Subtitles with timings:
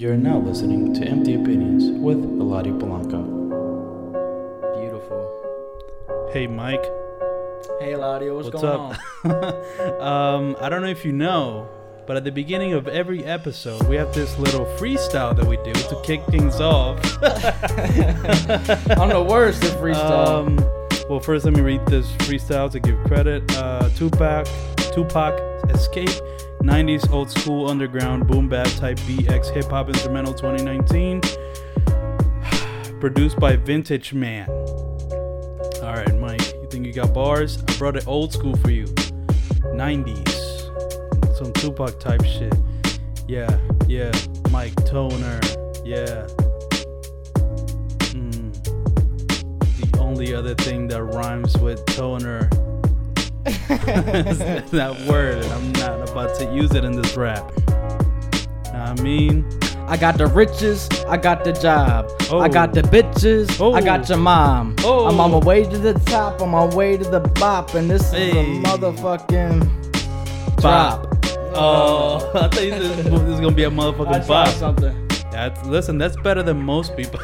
[0.00, 3.20] You're now listening to Empty Opinions with Eladio Polanco.
[4.80, 6.30] Beautiful.
[6.32, 6.84] Hey, Mike.
[7.80, 10.00] Hey, Eladio, what's, What's going up?
[10.00, 11.68] um, I don't know if you know,
[12.06, 15.72] but at the beginning of every episode, we have this little freestyle that we do
[15.72, 17.04] to kick things off.
[17.20, 17.24] on?
[19.00, 20.46] I'm the worst at freestyle.
[20.46, 20.56] Um,
[21.10, 23.42] well, first, let me read this freestyle to give credit.
[23.56, 24.46] Uh, Tupac,
[24.92, 25.40] Tupac,
[25.70, 26.08] Escape,
[26.68, 31.22] 90s old school underground boom bap type BX hip hop instrumental 2019.
[33.00, 34.46] Produced by Vintage Man.
[34.50, 37.64] All right, Mike, you think you got bars?
[37.66, 38.84] I brought it old school for you.
[38.84, 41.38] 90s.
[41.38, 42.52] Some Tupac type shit.
[43.26, 44.12] Yeah, yeah.
[44.50, 45.40] Mike Toner.
[45.86, 46.26] Yeah.
[48.12, 48.52] Mm.
[49.80, 52.50] The only other thing that rhymes with toner
[54.70, 57.50] that word, and I'm not about to use it in this rap.
[58.74, 59.46] I mean,
[59.86, 62.40] I got the riches, I got the job, Oh.
[62.40, 63.72] I got the bitches, Oh.
[63.72, 64.22] I got your oh.
[64.22, 64.76] mom.
[64.80, 65.06] Oh.
[65.06, 65.40] I'm on my oh.
[65.40, 70.60] way to the top, on my way to the bop, and this is a motherfucking
[70.60, 71.06] drop.
[71.54, 74.48] Oh, I thought you said this is gonna be a motherfucking bop.
[74.48, 75.08] something.
[75.30, 75.98] That's listen.
[75.98, 77.20] That's better than most people.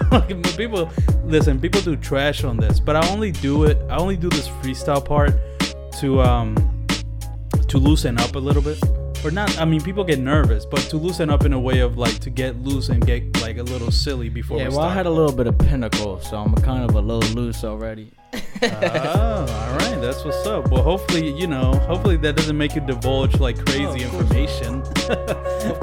[0.57, 0.91] People
[1.25, 1.61] listen.
[1.61, 3.79] People do trash on this, but I only do it.
[3.91, 5.35] I only do this freestyle part
[6.05, 6.55] to um
[7.69, 8.79] to loosen up a little bit,
[9.25, 9.59] or not.
[9.59, 12.31] I mean, people get nervous, but to loosen up in a way of like to
[12.31, 14.93] get loose and get like a little silly before Yeah, we well, start.
[14.93, 18.11] I had a little bit of pinnacle, so I'm kind of a little loose already.
[18.35, 19.99] oh, all right.
[20.01, 20.71] That's what's up.
[20.71, 24.23] Well, hopefully, you know, hopefully that doesn't make you divulge like crazy of course.
[24.31, 24.83] information.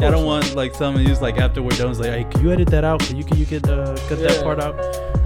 [0.06, 2.52] I don't want like someone who's like after we're done, is like, hey, can you
[2.52, 3.00] edit that out?
[3.02, 4.76] Can you can you get uh, cut that part out?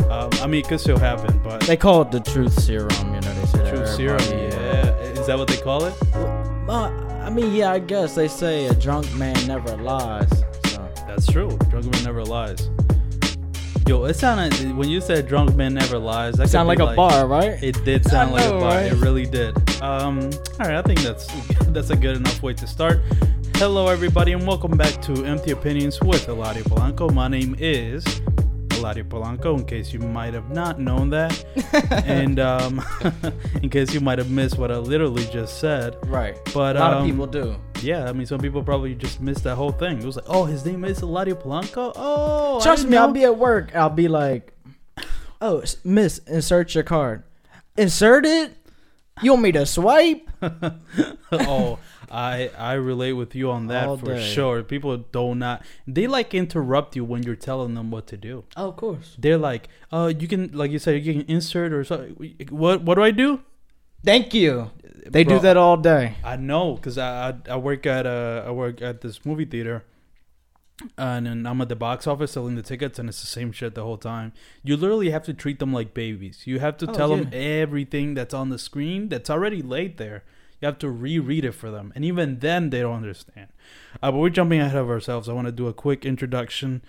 [0.09, 3.21] Um, I mean, it could still happen, but They call it the truth serum, you
[3.21, 3.33] know.
[3.33, 4.54] They say that truth serum, yeah.
[5.25, 5.95] Is that what they call it?
[6.69, 6.91] Uh,
[7.23, 10.29] I mean, yeah, I guess they say a drunk man never lies.
[10.67, 10.87] So.
[11.07, 11.49] That's true.
[11.71, 12.69] Drunk man never lies.
[13.87, 16.35] Yo, it sounded when you said drunk man never lies.
[16.35, 17.57] That could Sound be like a bar, right?
[17.63, 18.69] It did sound like a bar.
[18.69, 18.91] right?
[18.91, 19.57] It really did.
[19.81, 20.29] Um,
[20.59, 21.25] all right, I think that's
[21.69, 23.01] that's a good enough way to start.
[23.55, 27.11] Hello, everybody, and welcome back to Empty Opinions with Eladio Polanco.
[27.11, 28.05] My name is
[28.75, 29.57] Eladio Polanco.
[29.57, 31.45] In case you might have not known that,
[32.05, 32.83] and um,
[33.61, 35.97] in case you might have missed what I literally just said.
[36.07, 36.37] right.
[36.53, 37.55] But a lot um, of people do.
[37.81, 39.99] Yeah, I mean, some people probably just missed that whole thing.
[39.99, 41.91] It was like, oh, his name is Eladio Polanco.
[41.95, 43.75] Oh, Trust me, I'll be at work.
[43.75, 44.53] I'll be like,
[45.41, 47.23] "Oh, Miss, insert your card.
[47.77, 48.53] Insert it.
[49.21, 50.29] You want me to swipe?
[51.31, 51.79] oh,
[52.11, 54.21] I I relate with you on that All for day.
[54.33, 54.63] sure.
[54.63, 58.43] People do not they like interrupt you when you're telling them what to do.
[58.55, 59.15] Oh, of course.
[59.19, 62.35] They're like, "Oh, you can like you said, you can insert or something.
[62.49, 63.41] What what do I do?"
[64.03, 64.69] Thank you.
[65.07, 66.15] They Bro, do that all day.
[66.23, 69.83] I know because I, I I work at uh I work at this movie theater,
[70.97, 73.75] and then I'm at the box office selling the tickets, and it's the same shit
[73.75, 74.33] the whole time.
[74.63, 76.43] You literally have to treat them like babies.
[76.45, 80.23] You have to Oh, tell them everything that's on the screen that's already laid there.
[80.65, 83.49] You have to reread it for them, and even then they don't understand.
[84.01, 85.29] Uh, but we're jumping ahead of ourselves.
[85.29, 86.81] I want to do a quick introduction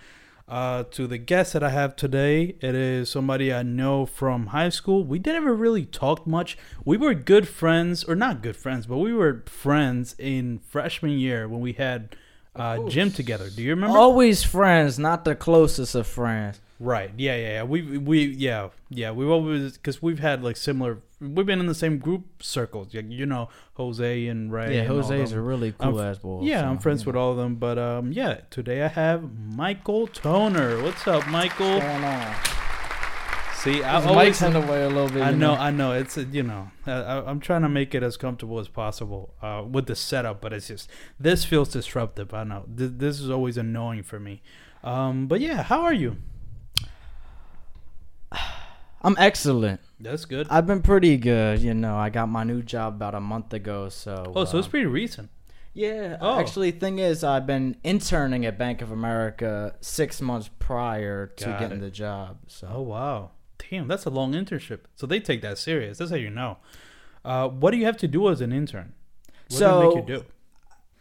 [0.49, 2.57] uh, to the guest that I have today.
[2.63, 5.05] It is somebody I know from high school.
[5.05, 6.57] We didn't ever really talk much.
[6.87, 11.47] We were good friends, or not good friends, but we were friends in freshman year
[11.47, 12.17] when we had
[12.55, 13.51] uh, gym together.
[13.51, 13.99] Do you remember?
[13.99, 16.63] Always friends, not the closest of friends.
[16.81, 17.11] Right.
[17.19, 17.37] Yeah.
[17.37, 17.49] Yeah.
[17.49, 17.63] Yeah.
[17.65, 20.97] We we yeah yeah we've always because we've had like similar.
[21.19, 22.95] We've been in the same group circles.
[22.95, 24.75] Like you know Jose and Ray.
[24.77, 26.43] Yeah, and all Jose's a really I'm cool ass boy.
[26.43, 27.57] Yeah, so, I'm friends you with all of them.
[27.57, 30.83] But um, yeah, today I have Michael Toner.
[30.83, 31.71] What's up, Michael?
[31.75, 32.35] What's going on?
[33.55, 35.23] See, I His always mic's in the way a little bit.
[35.23, 35.93] I you know, I know.
[35.93, 39.35] It's uh, you know, I, I- I'm trying to make it as comfortable as possible
[39.43, 40.89] uh, with the setup, but it's just
[41.19, 42.33] this feels disruptive.
[42.35, 44.43] I know this, this is always annoying for me.
[44.85, 46.19] Um, but yeah, how are you?
[49.07, 49.81] I'm excellent.
[50.01, 50.49] That's good.
[50.51, 51.61] I've been pretty good.
[51.61, 53.89] You know, I got my new job about a month ago.
[53.89, 54.33] So.
[54.35, 55.31] oh, so it's uh, pretty recent.
[55.75, 56.17] Yeah.
[56.21, 56.41] Oh.
[56.41, 61.61] Actually, thing is, I've been interning at Bank of America six months prior to Got
[61.61, 61.83] getting it.
[61.83, 62.39] the job.
[62.49, 62.69] So.
[62.69, 63.31] Oh wow,
[63.71, 64.81] damn, that's a long internship.
[64.97, 65.99] So they take that serious.
[65.99, 66.59] That's how you know.
[67.25, 68.95] Uh, what do you have to do as an intern?
[69.51, 70.25] What So- make you do?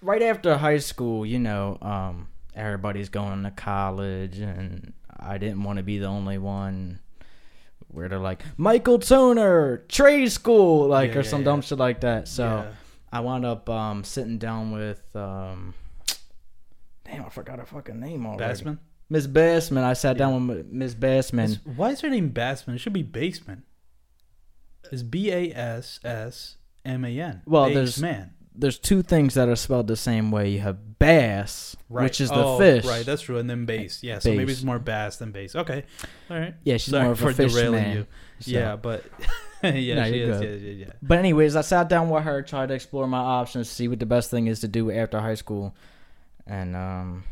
[0.01, 5.77] right after high school, you know, um, everybody's going to college, and I didn't want
[5.77, 6.99] to be the only one
[7.95, 11.45] where they're like Michael Toner trade school, like Yeah, or yeah, some yeah.
[11.45, 12.27] dumb shit like that.
[12.27, 12.67] So.
[13.11, 15.73] I wound up um, sitting down with um,
[17.05, 18.43] damn, I forgot her fucking name already.
[18.43, 18.77] Bassman.
[19.09, 19.83] Miss Bassman.
[19.83, 21.59] I sat down with Miss Bassman.
[21.77, 22.75] Why is her name Bassman?
[22.75, 23.63] It should be Baseman.
[24.91, 27.41] It's B A S S M A N.
[27.45, 28.31] Well, there's- man.
[28.57, 30.49] There's two things that are spelled the same way.
[30.49, 32.85] You have bass, which is the Oh, fish.
[32.85, 33.37] Right, that's true.
[33.37, 34.01] And then bass.
[34.03, 35.55] Yeah, so maybe it's more bass than bass.
[35.55, 35.83] Okay.
[36.29, 36.53] All right.
[36.63, 37.97] yeah, she's Sorry more of a fish man.
[37.97, 38.07] you.
[38.39, 39.03] So- Yeah, but
[39.63, 40.41] yeah, No, she is.
[40.41, 40.93] Yeah, yeah, yeah.
[41.01, 44.05] But anyways, I sat down with her, tried to explore my options, see what the
[44.05, 45.75] best thing is to do after high school,
[46.47, 47.23] and um,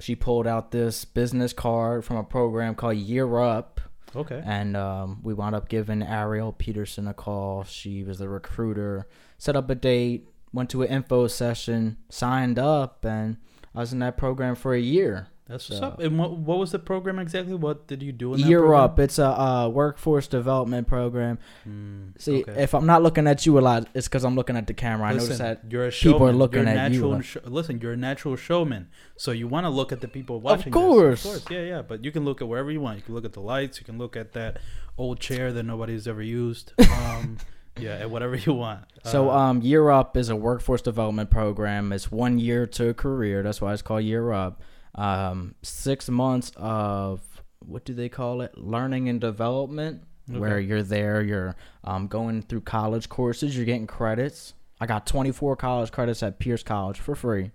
[0.00, 3.80] she pulled out this business card from a program called Year Up,
[4.14, 4.42] Okay.
[4.44, 7.64] and um, we wound up giving Ariel Peterson a call.
[7.64, 9.06] She was the recruiter.
[9.38, 13.36] Set up a date, went to an info session, signed up, and
[13.74, 15.28] I was in that program for a year.
[15.48, 16.00] That's what's So- up.
[16.00, 17.54] And what, what was the program exactly?
[17.54, 18.80] What did you do in that Year program?
[18.80, 21.38] Up, it's a uh, workforce development program.
[21.64, 22.62] Hmm, See, okay.
[22.62, 25.08] if I'm not looking at you a lot, it's because I'm looking at the camera.
[25.08, 26.14] I notice that you're a showman.
[26.14, 27.24] people are looking you're at you natural a lot.
[27.24, 30.72] Sh- listen, you're a natural showman, so you want to look at the people watching.
[30.72, 30.80] this.
[30.80, 31.24] course.
[31.24, 31.82] of course, yeah, yeah.
[31.82, 32.98] But you can look at wherever you want.
[32.98, 33.78] You can look at the lights.
[33.80, 34.58] You can look at that
[34.96, 36.72] old chair that nobody's ever used.
[36.92, 37.38] Um,
[37.78, 38.84] yeah, and whatever you want.
[39.04, 41.92] So, Uh, um, Year Up is a workforce development program.
[41.92, 43.42] It's one year to a career.
[43.42, 44.62] That's why it's called Year Up.
[44.94, 47.20] Um, six months of
[47.60, 48.56] what do they call it?
[48.58, 54.54] Learning and development, where you're there, you're um, going through college courses, you're getting credits.
[54.80, 57.52] I got 24 college credits at Peirce College for free.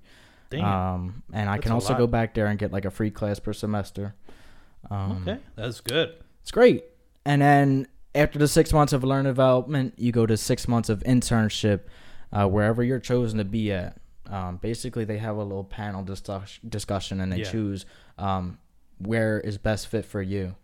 [0.51, 0.61] it.
[0.61, 3.39] Um, and I That's can also go back there and get like a free class
[3.39, 4.15] per semester.
[4.89, 6.15] Um, okay, that's good.
[6.41, 6.85] it's great.
[7.25, 10.99] And then after the six months of learn development, you go to six months of
[11.03, 11.81] internship
[12.31, 13.97] uh, wherever you're chosen to be at.
[14.29, 17.51] Um, basically, they have a little panel discuss- discussion and they Yeah.
[17.51, 17.85] choose
[18.17, 18.57] um,
[18.97, 20.55] where is best fit for you.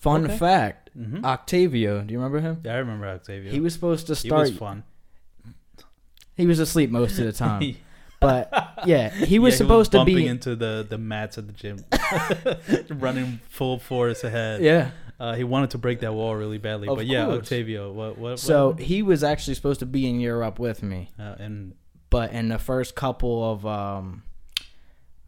[0.00, 0.36] Fun Okay.
[0.38, 2.60] fact hmm Octavio, do you remember him?
[2.64, 3.50] yeah, I remember Octavio.
[3.50, 4.46] He was supposed to start.
[4.46, 4.84] He was fun.
[6.36, 7.76] He was asleep most of the time.
[8.20, 8.52] But
[8.86, 10.26] yeah, he was yeah, supposed to be.
[10.26, 11.84] into the the mats at the gym,
[13.00, 14.62] running full force ahead.
[14.62, 14.90] yeah.
[15.18, 17.38] Uh, he wanted to break that wall really badly, Of but yeah, course.
[17.38, 17.90] Octavio.
[17.92, 18.18] What?
[18.18, 18.38] What?
[18.38, 21.10] So what, he was actually supposed to be in Year Up with me.
[21.18, 21.74] uh, and
[22.10, 24.22] but in the first couple of um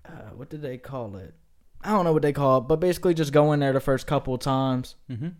[0.07, 1.35] uh, what did they call it
[1.83, 4.33] i don't know what they call it but basically just going there the first couple
[4.33, 5.35] of times mhm.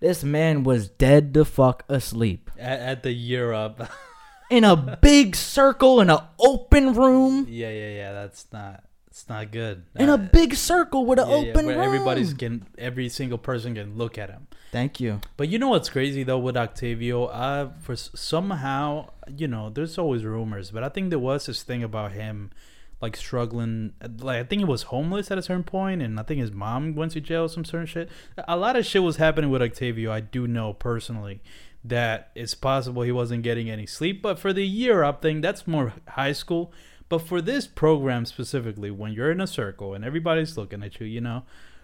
[0.00, 3.90] this man was dead the fuck asleep at, at the Year Up.
[4.50, 8.12] in a big circle in an open room yeah, yeah, yeah.
[8.12, 8.84] That's not.
[9.12, 9.84] It's not good.
[9.98, 13.08] in a Uh, big circle with an yeah, yeah, open where room everybody's can every
[13.10, 14.46] single person can look at him.
[14.70, 17.26] thank you But you know what's crazy though with Octavio?
[17.26, 21.82] Uh, for somehow, you know, there's always rumors, but I think there was this thing
[21.84, 22.50] about him,
[23.02, 23.92] like struggling.
[24.28, 26.94] Like I think he was homeless at a certain point, and I think his mom
[26.94, 27.48] went to jail.
[27.48, 28.08] Some certain shit.
[28.48, 30.10] A lot of shit was happening with Octavio.
[30.10, 31.42] I do know personally
[31.84, 34.22] that it's possible he wasn't getting any sleep.
[34.22, 36.72] But for the year up thing, that's more high school.
[37.12, 41.04] But for this program specifically, when you're in a circle and everybody's looking at you,
[41.06, 41.42] you know,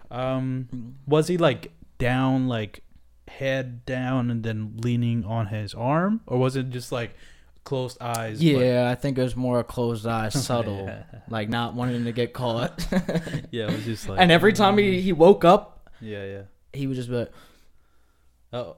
[0.09, 2.81] um, was he like down, like
[3.27, 7.11] head down, and then leaning on his arm, or was it just like
[7.63, 8.39] closed eyes?
[8.39, 11.03] but- yeah i think it was more a closed eyes, subtle Yeah.
[11.29, 12.87] like not wanting to get caught
[13.51, 14.19] yeah, it was just like.
[14.19, 16.41] and every time he, he woke up Yeah, yeah.
[16.73, 17.31] he would just be like,
[18.51, 18.77] Oh,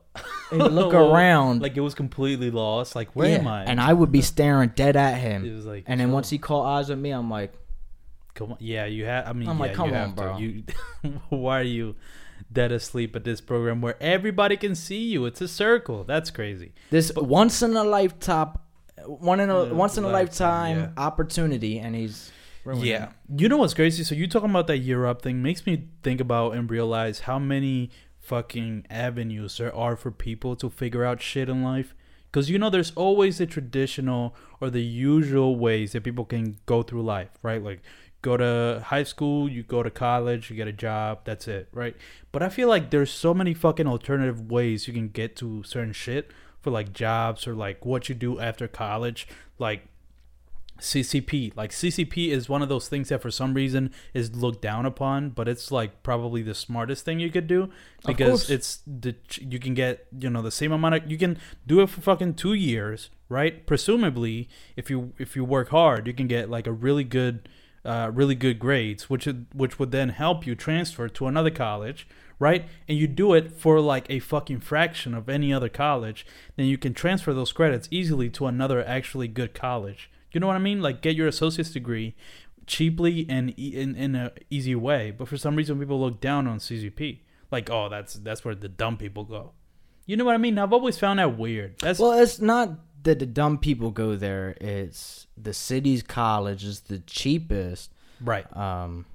[0.52, 2.96] he'd look around like it was completely lost.
[2.96, 3.64] Like, where am I?
[3.64, 5.46] and i would be staring dead at him.
[5.46, 6.14] it was like, And then chill.
[6.14, 7.54] once he caught eyes with me, I'm like,
[8.34, 9.28] Come on, yeah, you have.
[9.28, 10.38] I mean, I'm yeah, like, come you on, have bro.
[10.38, 10.42] To.
[10.44, 10.64] You,
[11.30, 11.96] why are you
[12.52, 15.26] dead asleep at this program where everybody can see you?
[15.26, 16.04] It's a circle.
[16.06, 16.74] That's crazy.
[16.90, 18.58] this once in a lifetime,
[19.06, 22.32] one in a Yeah, once in a lifetime, lifetime opportunity, and he's
[22.66, 23.10] Yeah, it.
[23.42, 24.04] you know what's crazy?
[24.06, 27.38] So you talking about that year up thing makes me think about and realize how
[27.40, 27.90] many
[28.22, 31.94] fucking avenues there are for people to figure out shit in life.
[32.32, 36.82] Because you know, there's always the traditional or the usual ways that people can go
[36.82, 37.62] through life, right?
[37.62, 37.82] Like
[38.22, 41.96] go to high school, you go to college, you get a job, that's it, right?
[42.32, 45.92] But I feel like there's so many fucking alternative ways you can get to certain
[45.92, 49.28] shit for like jobs or like what you do after college.
[49.60, 49.88] Like
[50.82, 51.54] CCP.
[51.56, 55.30] Like CCP is one of those things that for some reason is looked down upon,
[55.30, 57.70] but it's like probably the smartest thing you could do
[58.06, 61.82] because it's the you can get you know the same amount of you can do
[61.82, 63.66] it for fucking two years, right?
[63.66, 67.48] Presumably, if you if you work hard, you can get like a really good,
[67.86, 72.08] uh, really good grades, which would- which would then help you transfer to another college.
[72.40, 76.66] Right, and you do it for like a fucking fraction of any other college, then
[76.66, 80.10] you can transfer those credits easily to another actually good college.
[80.32, 80.82] You know what I mean?
[80.82, 82.16] Like get your associate's degree
[82.68, 85.12] cheaply and e- in in a easy way.
[85.12, 87.20] But for some reason, people look down on CCP.
[87.52, 89.52] Like, oh, that's that's where the dumb people go.
[90.06, 90.58] You know what I mean?
[90.58, 91.78] I've always found that weird.
[91.80, 92.72] That's Well, it's not
[93.04, 94.56] that the dumb people go there.
[94.62, 97.92] It's the city's college is the cheapest.
[98.20, 99.06] right, Um,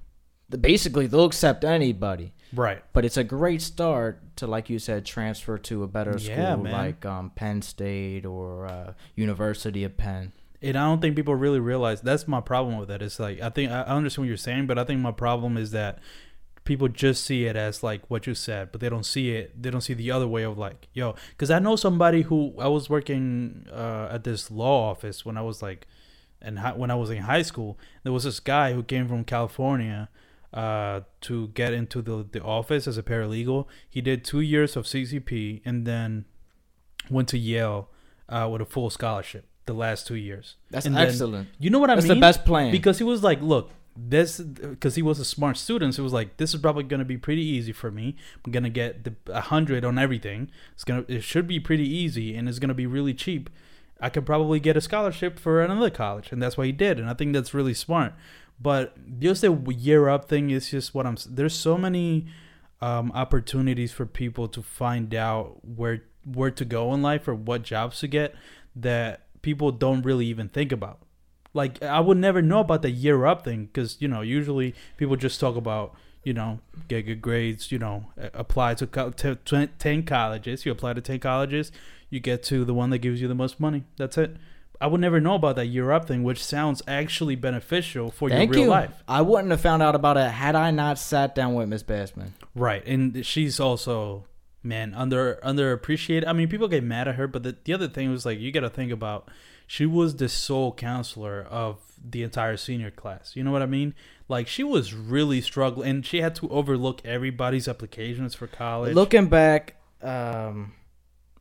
[0.49, 2.81] the, basically they'll accept anybody, right.
[2.93, 6.63] but it's a great start to, like you said, transfer to a better Yeah, school
[6.63, 6.73] man.
[6.73, 10.31] like um, Penn State or uh, University of Penn.
[10.61, 13.01] And I don't think people really realize that's my problem with that.
[13.01, 15.71] It's like I think I understand what you're saying, but I think my problem is
[15.71, 15.99] that
[16.63, 19.61] people just see it as like what you said, but they don't see it.
[19.61, 22.67] They don't see the other way of like, yo, because I know somebody who I
[22.67, 25.87] was working uh, at this law office when I was like,
[26.41, 30.09] and when I was in high school, there was this guy who came from California
[30.53, 33.67] uh, to get into the the office as a paralegal.
[33.89, 36.25] He did two years of CCP and then
[37.09, 37.89] went to Yale
[38.27, 40.55] uh, with a full scholarship the last two years.
[40.71, 41.49] That's And then- excellent.
[41.59, 42.17] You know what I That's mean?
[42.17, 42.71] the best plan.
[42.71, 45.93] because he was like, look, this because he was a smart student.
[45.95, 48.15] So he was like, this is probably gonna be pretty easy for me.
[48.45, 50.49] I'm gonna get the a hundred on everything.
[50.73, 53.49] It's gonna it should be pretty easy and it's gonna be really cheap.
[53.99, 56.99] I could probably get a scholarship for another college, and that's what he did.
[56.99, 58.13] And I think that's really smart.
[58.61, 61.17] But just the year up thing is just what I'm.
[61.27, 62.27] There's so many
[62.81, 67.63] um, opportunities for people to find out where where to go in life or what
[67.63, 68.35] jobs to get
[68.75, 70.99] that people don't really even think about.
[71.53, 75.15] Like I would never know about the year up thing because you know usually people
[75.15, 79.79] just talk about you know get good grades, you know apply to, co- to tw-
[79.79, 80.65] ten colleges.
[80.65, 81.71] You apply to ten colleges,
[82.09, 83.85] you get to the one that gives you the most money.
[83.95, 84.35] That's it.
[84.81, 88.49] I would never know about that year up thing, which sounds actually beneficial for Thank
[88.51, 88.69] your real you.
[88.69, 89.01] life.
[89.07, 92.31] I wouldn't have found out about it had I not sat down with Miss Bassman.
[92.53, 94.25] Right, and she's also
[94.63, 96.27] man under underappreciated.
[96.27, 98.51] I mean, people get mad at her, but the, the other thing was like you
[98.51, 99.29] got to think about
[99.65, 103.35] she was the sole counselor of the entire senior class.
[103.35, 103.93] You know what I mean?
[104.29, 108.93] Like she was really struggling, and she had to overlook everybody's applications for college.
[108.95, 110.73] Looking back, um,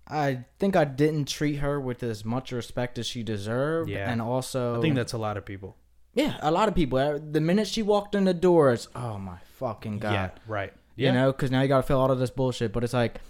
[0.08, 3.90] I think I didn't treat her with as much respect as she deserved.
[3.90, 4.10] Yeah.
[4.10, 5.76] and also I think that's a lot of people.
[6.14, 6.98] yeah, a lot of people.
[6.98, 10.12] uh, The minute she walked in the doors, oh my fucking god.
[10.12, 10.72] Yeah, right.
[10.96, 12.72] You know, because now you got to fill all of this bullshit.
[12.72, 13.20] But it's like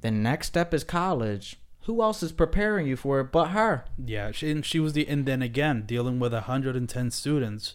[0.00, 1.56] the next step is college.
[1.86, 3.84] Who else is preparing you for it but her?
[4.02, 7.74] Yeah, she and she was the and then again dealing with 110 students,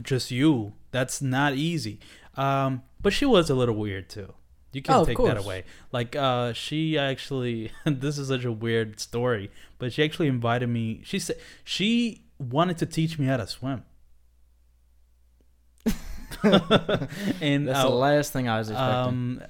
[0.00, 0.74] just you.
[0.92, 1.98] That's not easy.
[2.36, 4.34] Um, but she was a little weird too.
[4.72, 5.64] You Oh, can't of take that away.
[5.92, 11.00] Like uh, she actually, this is such a weird story, but she actually invited me.
[11.04, 13.82] She said she wanted to teach me how to swim.
[17.40, 18.96] and That's uh, the last thing I was expecting.
[18.96, 19.42] um,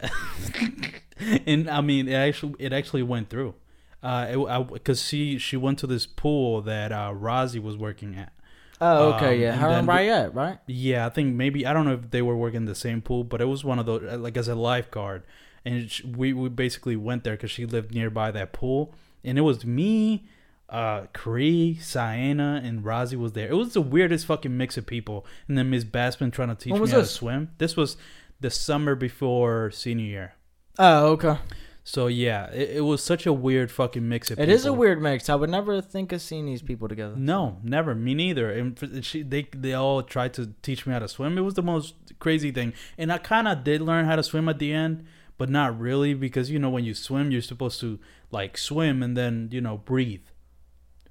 [1.47, 3.55] and I mean, it actually it actually went through.
[4.03, 8.33] Uh, because she she went to this pool that uh Rozzy was working at.
[8.81, 9.53] oh, okay, um, yeah.
[9.57, 10.59] Her and Riot, right?
[10.67, 13.41] Yeah, I think maybe I don't know if they were working the same pool, but
[13.41, 15.23] it was one of those uh, like as a lifeguard,
[15.65, 18.93] and we we basically went there because she lived nearby that pool,
[19.25, 20.27] and it was me,
[20.69, 23.49] uh, Cree, Sienna, and Rozzy was there.
[23.49, 26.73] It was the weirdest fucking mix of people, and then Miss Bassman trying to teach
[26.73, 27.09] me how this?
[27.09, 27.51] to swim.
[27.59, 27.97] This was
[28.41, 30.35] the summer before senior year.
[30.79, 31.39] Oh, okay.
[31.87, 34.55] So yeah, it, it was such a weird fucking mix of It people.
[34.55, 35.29] is a weird mix.
[35.29, 37.15] I would never think of seeing these people together.
[37.15, 37.95] No, never.
[37.95, 38.51] Me neither.
[38.51, 41.37] And she, they, they all tried to teach me how to swim.
[41.37, 42.73] It was the most crazy thing.
[42.97, 45.05] And I kind of did learn how to swim at the end,
[45.37, 47.99] but not really because you know when you swim, you're supposed to
[48.31, 50.25] like swim and then you know breathe,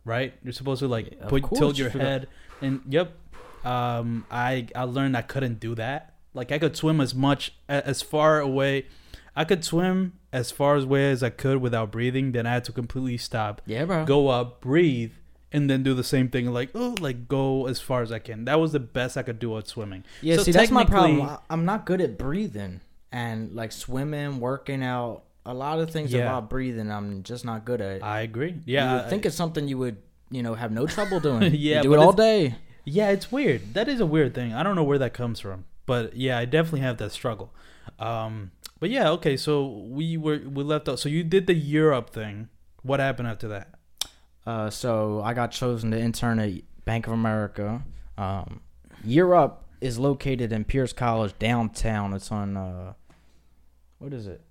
[0.06, 0.34] right?
[0.44, 2.28] You're supposed to like Of put course, tilt your head.
[2.62, 3.12] And yep,
[3.66, 6.14] um, I I learned I couldn't do that.
[6.34, 8.86] Like I could swim as much as far away.
[9.36, 12.32] I could swim as far away as I could without breathing.
[12.32, 14.06] Then I had to completely stop Yeah, bro.
[14.06, 15.12] go up, breathe,
[15.52, 16.52] and then do the same thing.
[16.52, 18.46] Like oh, like go as far as I can.
[18.46, 20.04] That was the best I could do at swimming.
[20.22, 21.38] Yeah, So see, that's my problem.
[21.50, 22.82] I'm not good at breathing
[23.12, 25.24] and like swimming, working out.
[25.46, 26.22] A lot of things Yeah.
[26.22, 28.04] about breathing, I'm just not good at.
[28.04, 28.56] I agree.
[28.66, 29.98] Yeah, I- think it's something you would,
[30.32, 31.54] you know, have no trouble doing.
[31.54, 32.56] Yeah, you do it all day.
[32.86, 33.74] yeah, it's weird.
[33.74, 34.54] That is a weird thing.
[34.54, 37.54] I don't know where that comes from, but yeah, I definitely have that struggle.
[38.00, 39.36] Um, but yeah, okay.
[39.38, 41.00] So we were we left out.
[41.00, 42.48] So you did the Year Up thing.
[42.82, 43.76] What happened after that?
[44.46, 46.52] Uh, so I got chosen to intern at
[46.86, 47.84] Bank of America.
[48.18, 48.62] Um,
[49.04, 52.14] Year Up is located in Peirce College downtown.
[52.14, 52.94] It's on uh,
[54.00, 54.42] what is it?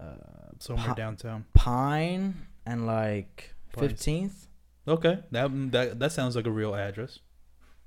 [0.00, 0.14] Uh,
[0.58, 1.44] Somewhere downtown.
[1.54, 2.34] Pine
[2.66, 4.48] and like fifteenth.
[4.86, 7.18] Okay, that that that sounds like a real address.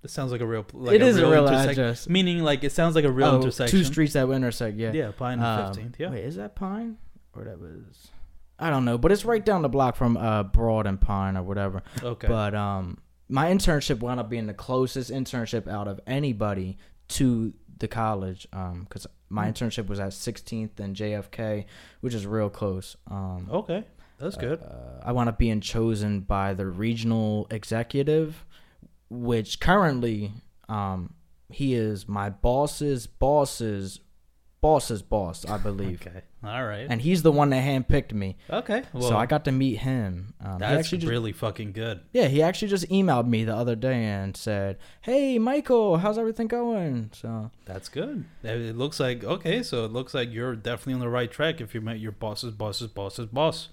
[0.02, 0.66] That sounds like a real.
[0.74, 2.08] Like It is a real address.
[2.08, 3.80] Meaning, like it sounds like a real Oh, intersection.
[3.80, 4.78] Two streets that intersect.
[4.78, 4.92] Yeah.
[4.94, 5.96] Yeah, Pine and Um, Fifteenth.
[6.00, 6.12] Yeah.
[6.12, 6.98] Wait, is that Pine
[7.34, 8.10] or that was?
[8.60, 11.44] I don't know, but it's right down the block from uh Broad and Pine or
[11.44, 11.84] whatever.
[12.02, 12.28] Okay.
[12.28, 12.98] But um,
[13.30, 16.78] my internship wound up being the closest internship out of anybody
[17.10, 18.48] to the college.
[18.53, 19.51] Um, because my Hmm.
[19.53, 21.65] internship was at 16th and JFK,
[22.01, 22.96] which is real close.
[23.10, 23.84] Um, okay,
[24.19, 24.62] that's good.
[24.62, 28.46] uh, I wound up being chosen by the regional executive,
[29.10, 30.31] which currently,
[30.69, 31.13] um,
[31.50, 34.00] he is my boss's boss's
[34.62, 36.02] boss's boss, I believe.
[36.06, 36.22] Okay.
[36.44, 36.88] All right.
[36.90, 38.38] And he's the one that handpicked me.
[38.50, 38.84] okay.
[38.94, 40.34] Well, so I got to meet him.
[40.44, 42.02] Um, that's actually just, really fucking good.
[42.14, 46.48] yeah, he actually just emailed me the other day and said, "Hey, Michael, how's everything
[46.48, 48.26] going?" So That's good.
[48.44, 51.62] It it looks like okay, so it looks like you're definitely on the right track
[51.62, 53.70] if you met your boss's boss's boss's boss.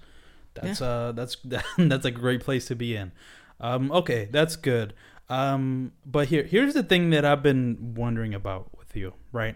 [0.53, 1.37] That's uh that's
[1.77, 3.11] that's a great place to be in.
[3.59, 4.93] Um okay, that's good.
[5.29, 9.55] Um but here here's the thing that I've been wondering about with you, right?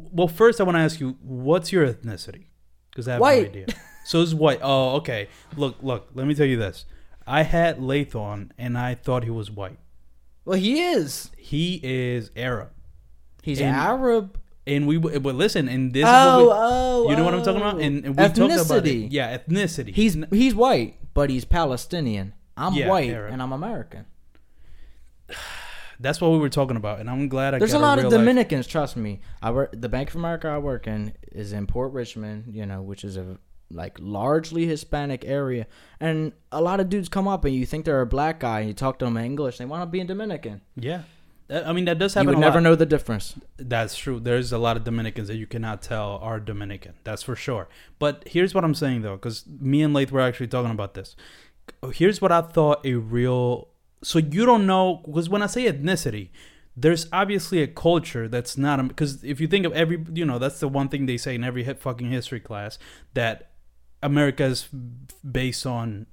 [0.00, 2.46] Well, first I want to ask you what's your ethnicity?
[2.94, 3.42] Cuz I have White.
[3.42, 3.66] no idea.
[4.04, 4.58] So it's white.
[4.62, 5.28] Oh, okay.
[5.56, 6.86] Look, look, let me tell you this.
[7.26, 9.78] I had Lath on and I thought he was white.
[10.44, 11.30] well, he is.
[11.36, 12.70] He is Arab.
[13.42, 14.38] He's And- Arab.
[14.64, 17.34] And we, but listen, and this oh, is what we, oh, oh, you know what
[17.34, 17.68] I'm talking oh.
[17.68, 17.80] about?
[17.80, 18.84] And, and we talked about it.
[18.84, 19.08] ethnicity.
[19.10, 19.92] Yeah, ethnicity.
[19.92, 22.32] He's he's white, but he's Palestinian.
[22.56, 23.32] I'm Yeah, white Arab.
[23.32, 24.06] and I'm American.
[26.02, 28.10] That's what we were talking about, and I'm glad I There's a lot of real
[28.12, 28.66] life- Dominicans.
[28.66, 29.20] Trust me.
[29.40, 29.70] I work.
[29.72, 32.52] The Bank of America I work in is in Port Richmond.
[32.54, 33.38] You know, which is a
[33.70, 35.66] like largely Hispanic area,
[36.00, 38.68] and a lot of dudes come up and you think they're a black guy, and
[38.68, 40.60] you talk to them in English, they want to be in Dominican.
[40.76, 41.02] Yeah,
[41.48, 42.34] That- I mean that does You happen.
[42.34, 42.64] would a never lot.
[42.64, 43.34] know the difference.
[43.56, 44.20] That's true.
[44.20, 46.94] There's a lot of Dominicans that you cannot tell are Dominican.
[47.04, 47.68] That's for sure.
[47.98, 51.16] But here's what I'm saying though, because me and Lath were actually talking about this.
[51.94, 53.68] Here's what I thought a real.
[54.02, 56.30] So you don't know because when I say ethnicity,
[56.76, 60.60] there's obviously a culture that's not because if you think of every, you know, that's
[60.60, 62.78] the one thing they say in every fucking history class
[63.14, 63.52] that
[64.02, 64.68] America is
[65.28, 66.06] based on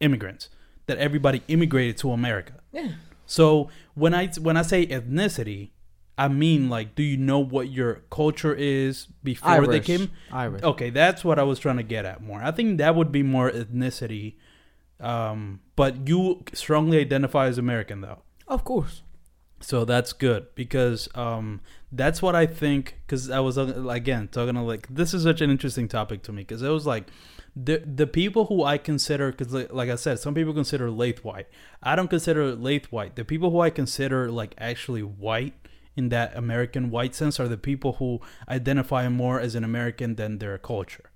[0.00, 0.48] immigrants.
[0.86, 2.60] That everybody immigrated to America.
[2.72, 2.92] Yeah.
[3.26, 5.70] So when I when I say ethnicity,
[6.16, 9.86] I mean like, do you know what your culture is before they Irish.
[9.86, 10.10] came?
[10.30, 10.62] Irish.
[10.62, 12.40] Okay, that's what I was trying to get at more.
[12.40, 14.36] I think that would be more ethnicity.
[15.00, 19.02] Um, but you strongly identify as American though, Of course.
[19.60, 21.60] so that's good because um,
[21.92, 22.96] that's what I think.
[23.06, 26.32] Because I was uh, again talking to like this is such an interesting topic to
[26.32, 27.08] me because it was like
[27.54, 31.24] the the people who I consider because like, like I said, some people consider Lath
[31.24, 31.46] white.
[31.82, 33.16] I don't consider Lath white.
[33.16, 35.54] The people who I consider like actually white
[35.94, 40.38] in that American white sense are the people who identify more as an American than
[40.38, 41.10] their culture,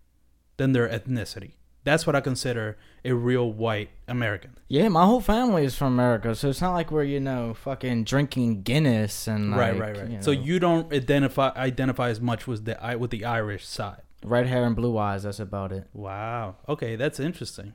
[0.57, 1.53] than their ethnicity.
[1.85, 4.57] That's what I consider a real white American.
[4.69, 8.05] Yeah, my whole family is from America, so it's not like we're you know fucking
[8.05, 10.11] drinking Guinness and right, like, right, right.
[10.11, 14.03] you So know, you don't identify identify as much with the with the Irish side.
[14.23, 15.23] red hair and blue eyes.
[15.25, 15.87] That's about it.
[15.93, 16.57] Wow.
[16.69, 17.75] Okay, that's interesting.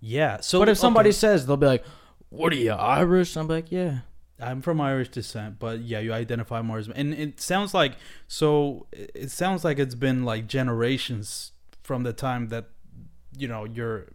[0.00, 0.40] Yeah.
[0.40, 1.84] So, but if somebody okay, says they'll be like,
[2.30, 4.00] "What are you Irish?" I'm like, "Yeah."
[4.40, 7.92] I'm from Irish descent, but yeah, you identify more as, and it sounds like
[8.26, 8.86] so.
[8.92, 12.66] It sounds like it's been like generations from the time that
[13.36, 14.06] you know your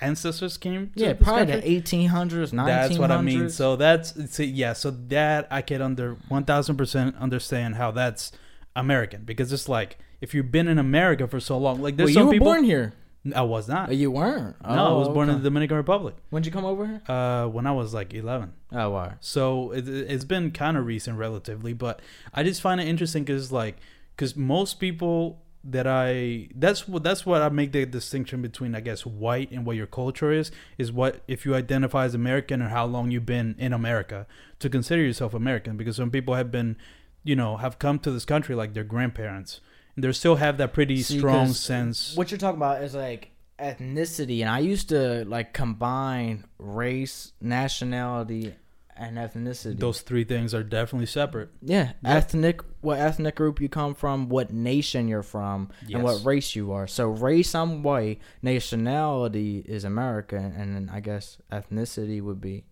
[0.00, 0.90] ancestors came.
[0.96, 2.66] To Yeah, probably the 1800s, 1900s.
[2.66, 3.48] That's what I mean.
[3.50, 4.72] So that's see, yeah.
[4.72, 8.32] So that I can under one thousand percent understand how that's
[8.76, 12.10] American because it's like if you've been in America for so long, like well, there's
[12.10, 12.46] you some were people.
[12.46, 12.92] born here.
[13.34, 13.90] I was not.
[13.90, 14.56] Oh, you weren't.
[14.62, 16.14] no, I was Oh, born in the Dominican Republic.
[16.30, 17.02] When'd you come over here?
[17.08, 18.52] Uh, when I was like eleven.
[18.72, 19.14] Oh, wow.
[19.20, 22.00] So it, it's been kind of recent, relatively, but
[22.32, 23.76] I just find it interesting because like,
[24.16, 28.80] because most people that I that's what that's what I make the distinction between I
[28.80, 32.68] guess white and what your culture is is what if you identify as American or
[32.68, 34.26] how long you've been in America
[34.60, 36.76] to consider yourself American because some people have been,
[37.24, 39.60] you know, have come to this country like their grandparents
[39.98, 42.16] and they still have that pretty See, strong sense.
[42.16, 48.54] What you're talking about is like ethnicity, and I used to like combine race, nationality,
[48.98, 49.78] and ethnicity.
[49.78, 51.50] Those three things are definitely separate.
[51.62, 52.16] yeah, Yeah.
[52.16, 52.60] ethnic.
[52.80, 56.86] What ethnic group you come from, what nation you're from, and what race you are.
[56.86, 58.20] So race, I'm white.
[58.42, 62.64] Nationality is American, and then I guess ethnicity would be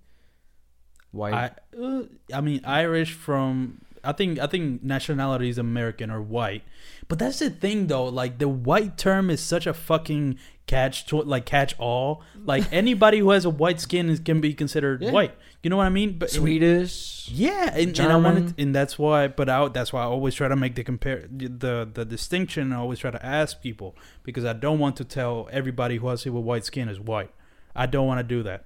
[1.10, 1.34] white.
[1.34, 6.62] I uh, I mean Irish from I think I think nationality is American or white.
[7.08, 11.22] But that's the thing though, like the white term is such a fucking catch to
[11.22, 12.22] like catch all.
[12.44, 15.12] Like anybody who has a white skin is, can be considered Yeah.
[15.12, 15.34] white.
[15.62, 16.18] You know what I mean?
[16.18, 17.28] But Swedish.
[17.30, 19.26] yeah, and, and I wanted, and that's why.
[19.28, 22.72] But I, that's why I always try to make the compare the the distinction.
[22.72, 26.24] I always try to ask people because I don't want to tell everybody who has
[26.26, 27.30] a white skin is white.
[27.74, 28.64] I don't want to do that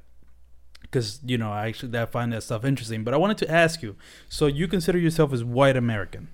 [0.81, 3.05] because you know I actually I find that stuff interesting.
[3.05, 3.97] But I wanted to ask you.
[4.29, 6.29] So you consider yourself as white American,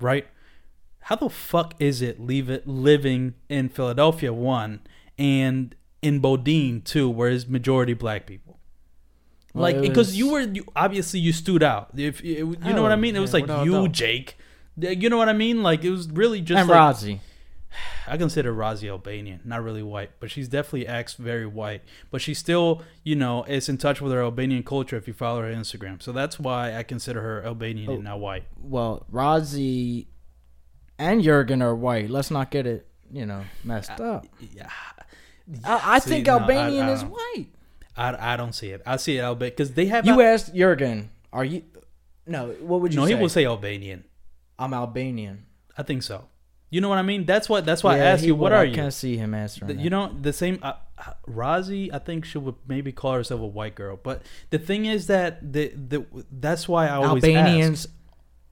[0.00, 0.26] right?
[1.00, 4.80] How the fuck is it leave it living in Philadelphia one
[5.18, 8.58] and in Bodine two, where it's majority black people?
[9.56, 11.90] Like because was- you were you, obviously you stood out.
[11.96, 13.88] If you know what I Oh, mean, it was yeah, like you.
[13.88, 14.36] Jake.
[14.76, 15.62] You know what I mean?
[15.62, 17.20] Like it was really just and like, Rozzy.
[18.06, 21.82] I consider Razi Albanian, not really white, but she's definitely acts very white.
[22.10, 25.42] But she still, you know, is in touch with her Albanian culture if you follow
[25.42, 26.02] her Instagram.
[26.02, 27.94] So that's why I consider her Albanian Oh.
[27.94, 28.44] and not white.
[28.60, 30.06] Well, Rozzy
[30.98, 32.10] and Jurgen are white.
[32.10, 34.26] Let's not get it, you know, messed up.
[34.52, 34.68] Yeah.
[35.64, 37.46] I, I See, think no, Albanian I is uh, white.
[37.96, 38.82] I, I don't see it.
[38.86, 40.06] I see it Albanian because they have.
[40.06, 41.62] You Al- asked Jurgen, are you?
[42.26, 43.14] No, what would you no, say?
[43.14, 44.04] he will say Albanian.
[44.58, 45.44] I'm Albanian.
[45.76, 46.24] I think so.
[46.74, 47.24] You know what I mean?
[47.24, 47.64] That's what.
[47.64, 48.34] That's why I Yeah, asked he you.
[48.34, 48.56] What would.
[48.58, 48.74] are I you?
[48.74, 49.68] can't see him answering.
[49.68, 49.82] The- that.
[49.84, 50.58] you know the same.
[50.60, 54.58] Uh, uh, Razi, I think she would maybe call herself a white girl, but the
[54.58, 55.98] thing is that the the
[56.32, 57.94] that's why I always Albanians ask.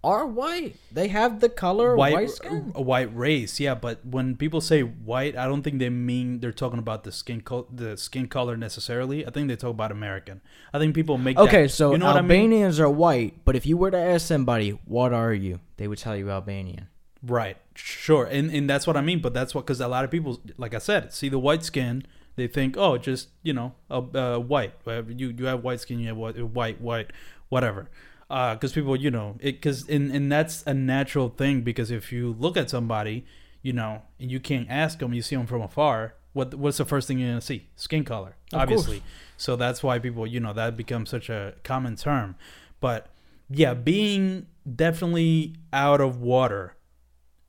[0.05, 0.77] are white.
[0.93, 2.71] They have the color white white, skin.
[2.77, 3.75] a white race, yeah.
[3.75, 7.43] But when people say white, I don't think they mean they're talking about the skin
[7.73, 9.27] the skin color necessarily.
[9.27, 10.43] I think they talk about American.
[10.73, 12.31] I think people make Okay, that- so you know what I mean?
[12.53, 15.99] Albanians are white, but if you were to ask somebody, "What are you?" they would
[15.99, 16.87] tell you Albanian.
[17.23, 17.57] Right.
[17.75, 18.25] Sure.
[18.25, 19.21] And and that's what I mean.
[19.21, 22.05] But that's what because a lot of people, like I said, see the white skin,
[22.37, 24.75] they think, oh, just you know, uh, uh, white.
[24.87, 27.13] Uh, You you have white skin, you have white, white, white,
[27.49, 27.89] whatever.
[28.29, 31.63] Because people, you know, it because and and that's a natural thing.
[31.63, 33.27] Because if you look at somebody,
[33.61, 36.15] you know, and you can't ask them, you see them from afar.
[36.33, 37.69] What what's the first thing you're gonna see?
[37.77, 39.03] Skin color, Of obviously.
[39.37, 42.37] So that's why people, you know, that becomes such a common term.
[42.81, 43.09] But
[43.51, 46.75] yeah, being definitely out of water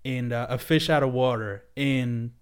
[0.05, 2.33] and uh, a fish out of water in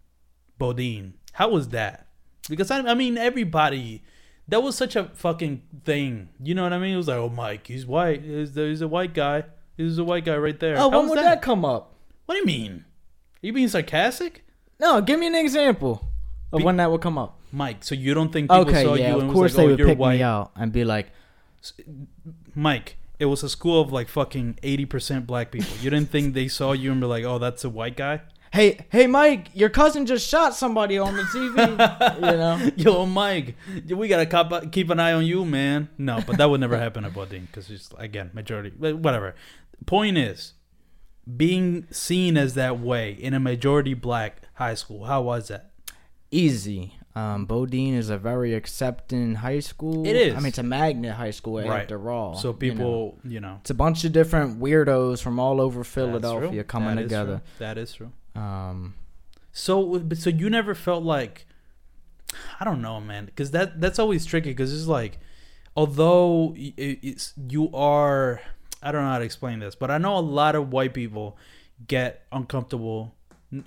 [0.58, 1.14] Bodine.
[1.34, 2.08] How was that?
[2.50, 4.04] Because I, I mean, everybody.
[4.48, 6.30] That was such a fucking thing.
[6.44, 6.94] You know what I mean?
[6.96, 8.24] It was like, oh, Mike, he's white.
[8.24, 9.44] He's, he's a white guy.
[9.78, 10.76] He's a white guy right there.
[10.78, 11.42] Oh, How when would that?
[11.42, 11.94] come up?
[12.26, 12.84] What do you mean?
[13.42, 14.44] Are you being sarcastic,
[14.80, 16.08] No, give me an example
[16.52, 17.40] of Be- when that would come up.
[17.54, 17.84] Mike?
[17.84, 19.68] So you don't think people Okay, saw yeah, you of and course was they oh,
[19.70, 20.18] would pick white?
[20.18, 21.12] me out and be like,
[22.56, 25.72] Mike, it was a school of like fucking eighty percent black people.
[25.82, 28.22] You didn't think they saw you and be like, oh, that's a white guy?
[28.52, 33.56] "Hey, hey, Mike, your cousin just shot somebody on the TV." you know, Yo, Mike,
[33.88, 35.88] we gotta cop, keep an eye on you, man.
[35.98, 38.72] No, but that would never happen at Bodine because it's again majority.
[38.72, 39.36] Whatever.
[39.86, 40.54] Point is,
[41.38, 45.06] being seen as that way in a majority black high school.
[45.06, 45.72] How was that?
[46.32, 46.94] easy.
[47.16, 50.06] Um, Bodine is a very accepting high school.
[50.08, 50.34] It is.
[50.34, 51.82] I mean, it's a magnet high school Right.
[51.82, 52.36] after all.
[52.36, 52.58] So you know.
[52.60, 57.02] people, you know, it's a bunch of different weirdos from all over Philadelphia coming That
[57.04, 57.36] together.
[57.38, 57.56] true.
[57.60, 58.12] That is true.
[58.36, 58.94] Um,
[59.52, 61.46] So, so you never felt like,
[62.60, 64.52] I don't know, man, because that that's always tricky.
[64.52, 65.20] Because it's like,
[65.76, 68.40] although it's you are,
[68.82, 71.38] I don't know how to explain this, but I know a lot of white people
[71.88, 73.14] get uncomfortable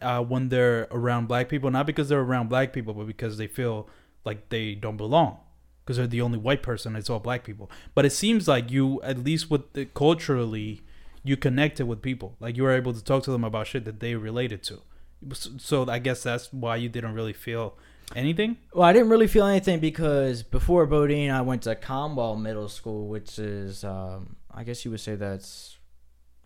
[0.01, 3.47] uh, when they're around black people, not because they're around black people, but because they
[3.47, 3.89] feel
[4.25, 5.39] like they don't belong.
[5.85, 7.71] Because they're the only white person, it's all black people.
[7.95, 10.81] But it seems like you, at least with the, culturally,
[11.23, 12.37] you connected with people.
[12.41, 14.81] Like you were able to talk to them about shit that they related to.
[15.59, 17.77] So I guess that's why you didn't really feel
[18.15, 18.57] anything.
[18.73, 23.09] well, I didn't really feel anything because before Bodine, I went to Conwell Middle School,
[23.09, 25.77] which is, um, I guess you would say that's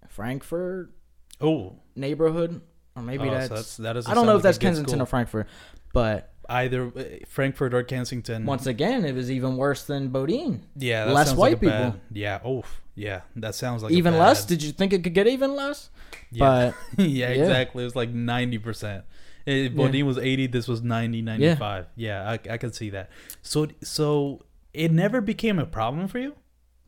[0.08, 0.92] Frankford
[1.40, 2.60] Oh, neighborhood,
[2.98, 3.76] or maybe oh, so that's.
[3.76, 4.08] that's.
[4.08, 5.46] I don't know if that's Kensington or Frankford,
[5.92, 8.44] but either uh, Frankford or Kensington.
[8.44, 10.64] once again, it was even worse than Bodine.
[10.76, 12.00] yeah, that less white like a bad- people.
[12.12, 12.40] yeah.
[12.44, 13.20] Oh, yeah.
[13.36, 14.44] That sounds like even less?
[14.44, 15.90] Did you think it could get even less?
[16.30, 16.72] Yeah.
[16.96, 17.42] But yeah, yeah.
[17.42, 17.82] exactly.
[17.82, 19.02] It was like 90%.
[19.46, 21.86] If Bodine was 80, this was 90, 95.
[21.96, 23.08] Yeah, I, I could see that.
[23.40, 24.42] So, so
[24.74, 26.34] it never became a problem for you?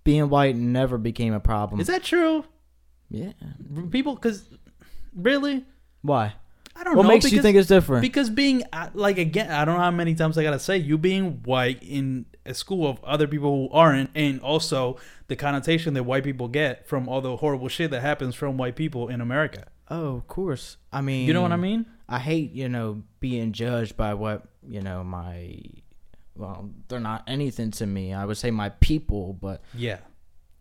[0.05, 1.81] being white never became a problem.
[1.81, 2.45] Is that true?
[3.11, 3.33] yeah.
[3.91, 4.49] People, because
[5.15, 5.65] really?
[6.03, 6.35] Why?
[6.77, 7.09] I don't What know.
[7.09, 8.01] What makes you think it's different?
[8.03, 10.97] Because being uh, like again, I don't know how many times I gotta say you
[10.97, 14.97] being white in a school of other people who aren't, and also
[15.29, 18.77] the connotation that white people get from all the horrible shit that happens from white
[18.77, 19.67] people in America.
[19.93, 20.77] oh, of course.
[20.93, 21.85] I mean, You know what I mean?
[22.09, 25.59] I hate, you know, being judged by what, you know, my
[26.37, 28.15] well, they're not anything to me.
[28.15, 29.99] I would say my people, but Yeah.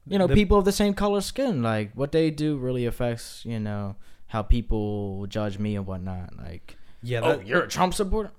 [0.08, 3.44] you know, The- people of the same color skin, like what they do really affects,
[3.46, 3.96] you know,
[4.30, 6.36] how people judge me and whatnot.
[6.38, 7.20] Like, Yeah.
[7.24, 8.32] oh, you're a Trump supporter.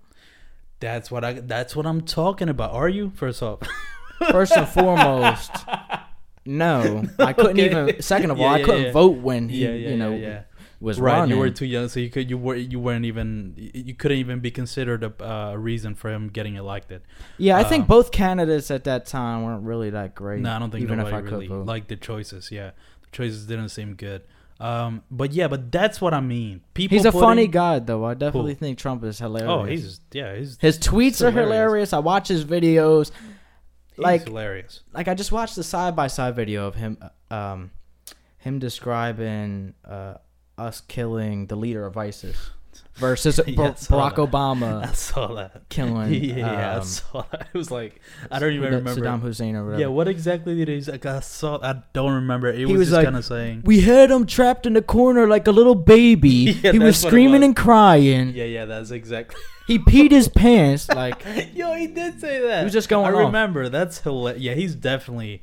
[0.80, 1.34] that's what I.
[1.34, 2.72] That's what I'm talking about.
[2.72, 3.10] Are you?
[3.14, 3.60] First off,
[4.30, 5.50] First and foremost,
[6.46, 7.66] no, I couldn't Okay.
[7.90, 8.02] even.
[8.02, 8.92] Second of all, Yeah, I couldn't yeah.
[8.92, 10.42] vote when he, yeah, yeah, you know, yeah, yeah.
[10.80, 11.18] was right.
[11.18, 11.34] running.
[11.34, 14.40] You were too young, so you could you were you weren't even you couldn't even
[14.40, 17.02] be considered a uh, reason for him getting elected.
[17.38, 20.40] Yeah, I think Um, both candidates at that time weren't really that great.
[20.40, 21.66] No, I don't think even if nobody I could really vote.
[21.66, 22.50] liked the choices.
[22.50, 22.70] Yeah,
[23.02, 24.22] the choices didn't seem good.
[24.60, 26.60] Um, but yeah, but that's what I mean.
[26.74, 26.96] People.
[26.98, 28.04] He's a putting- funny guy, though.
[28.04, 28.58] I definitely Who?
[28.58, 29.50] think Trump is hilarious.
[29.50, 31.34] Oh, he's yeah, he's his tweets are hilarious.
[31.50, 31.92] hilarious.
[31.94, 33.10] I watch his videos.
[33.90, 34.80] he's like- hilarious.
[34.92, 36.98] Like I just watched the side by side video of him,
[37.30, 37.70] um,
[38.38, 40.14] him describing uh,
[40.58, 42.50] us killing the leader of ISIS.
[43.00, 44.30] Versus Yeah, Bar- Barack that.
[44.30, 45.68] Obama I saw that.
[45.68, 46.12] killing.
[46.38, 47.48] yeah, I um, saw that.
[47.54, 49.00] It was like I don't even remember.
[49.00, 49.80] Saddam Hussein or whatever.
[49.80, 50.90] Yeah, what exactly did he?
[50.90, 51.58] Like, I saw.
[51.62, 52.48] I don't remember.
[52.48, 53.62] It He was, was just like, kind of saying.
[53.64, 56.28] We had him trapped in a corner like a little baby.
[56.62, 57.46] Yeah, he was that's what it screaming was.
[57.46, 58.28] and crying.
[58.34, 59.40] Yeah, yeah, that's exactly.
[59.66, 60.88] He peed his pants.
[60.88, 62.58] Like Yo, he did say that.
[62.60, 63.26] He was just going I off.
[63.26, 63.68] remember.
[63.68, 64.42] That's hilarious.
[64.42, 65.42] Yeah, he's definitely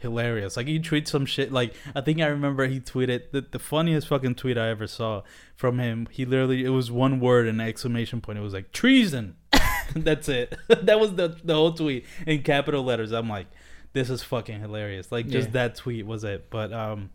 [0.00, 0.56] hilarious.
[0.56, 1.52] Like he tweets some shit.
[1.52, 5.22] Like I think I remember he tweeted the, the funniest fucking tweet I ever saw
[5.56, 6.08] from him.
[6.10, 8.38] He literally it was one word and an exclamation point.
[8.38, 9.36] It was like treason.
[9.94, 10.56] That's it.
[10.68, 13.12] that was the the whole tweet in capital letters.
[13.12, 13.46] I'm like,
[13.92, 15.10] this is fucking hilarious.
[15.12, 15.52] Like just Yeah.
[15.52, 16.50] that tweet was it.
[16.50, 17.10] But um.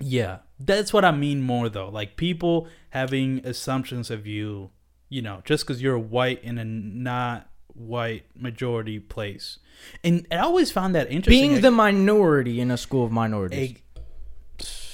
[0.00, 1.88] Yeah, that's what I mean more though.
[1.88, 4.70] Like people having assumptions of you,
[5.08, 9.58] you know, just because you're white in a not white majority place.
[10.02, 11.50] And I always found that interesting.
[11.50, 13.72] being the minority in a school of minorities.
[13.72, 13.80] A-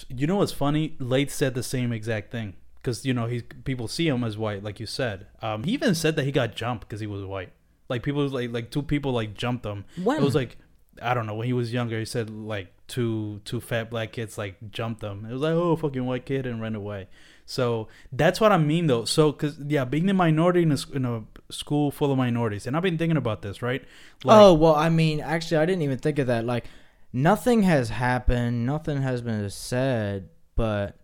[0.08, 0.96] you know what's funny?
[0.98, 4.62] Lath said the same exact thing because you know he people see him as white,
[4.62, 5.26] like you said.
[5.40, 7.52] Um, he even said that he got jumped because he was white.
[7.88, 9.84] Like people like like two people like jumped him.
[10.02, 10.16] When?
[10.16, 10.56] It was like
[11.00, 11.98] I don't know when he was younger.
[11.98, 15.26] He said like two two fat black kids like jumped him.
[15.28, 17.08] It was like oh fucking white kid and ran away.
[17.46, 19.04] So that's what I mean though.
[19.04, 22.76] So because yeah, being the minority in a, in a school full of minorities, and
[22.76, 23.82] I've been thinking about this right.
[24.24, 26.44] Like, oh well, I mean, actually, I didn't even think of that.
[26.44, 26.66] Like,
[27.12, 30.96] nothing has happened, nothing has been said, but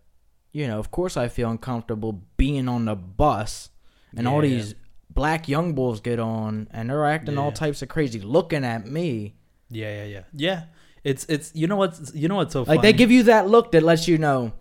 [0.51, 3.69] you know, of course, I feel uncomfortable being on the bus,
[4.15, 4.75] and all these
[5.09, 9.35] black young bulls get on, and they're acting all types of crazy, looking at me.
[9.69, 10.63] Yeah, yeah, yeah, yeah.
[11.03, 13.71] It's it's you know what's you know what's so Like they give you that look
[13.71, 14.53] that lets you know,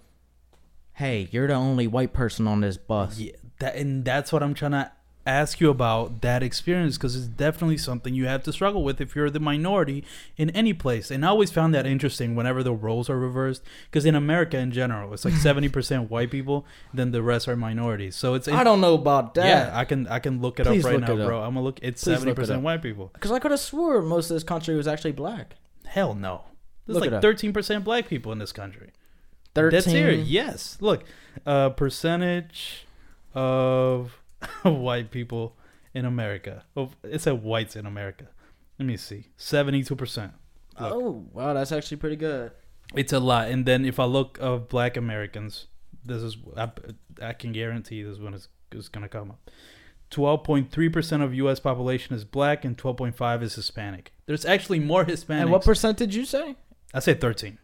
[0.93, 3.19] hey, you're the only white person on this bus.
[3.19, 4.93] Yeah, that and that's what I'm trying to
[5.27, 9.17] ask you about that experience because it's definitely something you have to struggle with if
[9.17, 10.05] you're the minority
[10.37, 11.11] in any place.
[11.11, 14.71] And I always found that interesting whenever the roles are reversed because in America in
[14.71, 18.15] general, it's like 70% white people, then the rest are minorities.
[18.17, 19.47] So it's I don't know about that.
[19.47, 21.27] yeah, I can I can look it Please up right now, it up.
[21.27, 21.43] bro.
[21.43, 21.81] I'm gonna look.
[21.83, 22.63] It's Please it 70% up.
[22.63, 23.11] white people.
[23.13, 25.57] Because I could have swore most of this country was actually black.
[25.87, 26.43] Hell no.
[26.87, 28.91] There's Look like 13% black people in this country.
[29.55, 29.77] Thirteen.
[29.77, 30.11] That's here.
[30.11, 30.77] Yes.
[30.81, 31.03] Look,
[31.47, 32.87] uh, percentage
[33.35, 34.21] of
[34.63, 35.57] white people
[35.95, 36.65] in America.
[36.77, 38.29] Oh, it said whites in America.
[38.79, 39.29] Let me see.
[39.37, 40.33] Seventy-two percent.
[40.79, 42.53] Oh wow, that's actually pretty good.
[42.95, 43.49] It's a lot.
[43.49, 45.67] And then if I look of Black Americans,
[46.05, 46.71] this is I,
[47.21, 49.51] I can guarantee this one is is gonna come up.
[50.11, 51.59] Twelve point three percent of U.S.
[51.59, 54.13] population is black, and twelve point five is Hispanic.
[54.27, 55.43] There's actually more Hispanics.
[55.43, 56.57] And what percent did you say?
[56.95, 57.59] I say thirteen.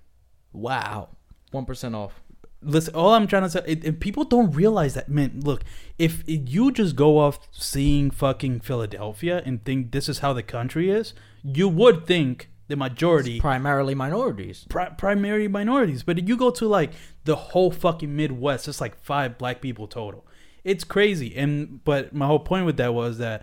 [0.52, 1.10] Wow,
[1.50, 2.20] one percent off.
[2.62, 5.40] Listen, all I'm trying to say, it, people don't realize that, man.
[5.44, 5.62] Look,
[5.98, 10.90] if you just go off seeing fucking Philadelphia and think this is how the country
[10.90, 14.64] is, you would think the majority, Primarily minorities.
[14.68, 16.02] pri- primary minorities.
[16.02, 16.92] But if you go to like
[17.24, 20.24] the whole fucking Midwest, it's like five black people total.
[20.64, 21.36] It's crazy.
[21.36, 23.42] And but my whole point with that was that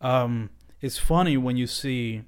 [0.00, 2.22] um, it's funny when you see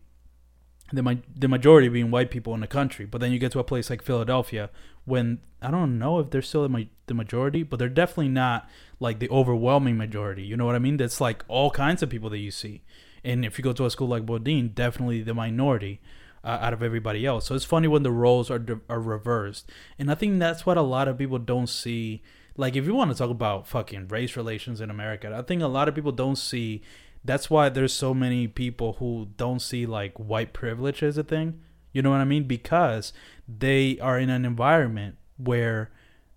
[0.92, 3.58] the ma- the majority being white people in the country, but then you get to
[3.58, 4.70] a place like Philadelphia
[5.04, 8.68] when I don't know if they're still the, ma- the majority, but they're definitely not
[9.00, 10.42] like the overwhelming majority.
[10.42, 10.96] You know what I mean?
[10.96, 12.82] That's like all kinds of people that you see.
[13.24, 16.00] And if you go to a school like Bodine, definitely the minority
[16.44, 17.46] uh, out of everybody else.
[17.46, 20.76] So it's funny when the roles are di- are reversed, and I think that's what
[20.76, 22.22] a lot of people don't see.
[22.56, 25.66] Like if you want to talk about fucking race relations in America, I think a
[25.66, 26.82] lot of people don't see.
[27.24, 31.60] That's why there's so many people who don't see like white privilege as a thing.
[31.92, 32.44] You know what I mean?
[32.44, 33.12] Because
[33.46, 35.90] they are in an environment where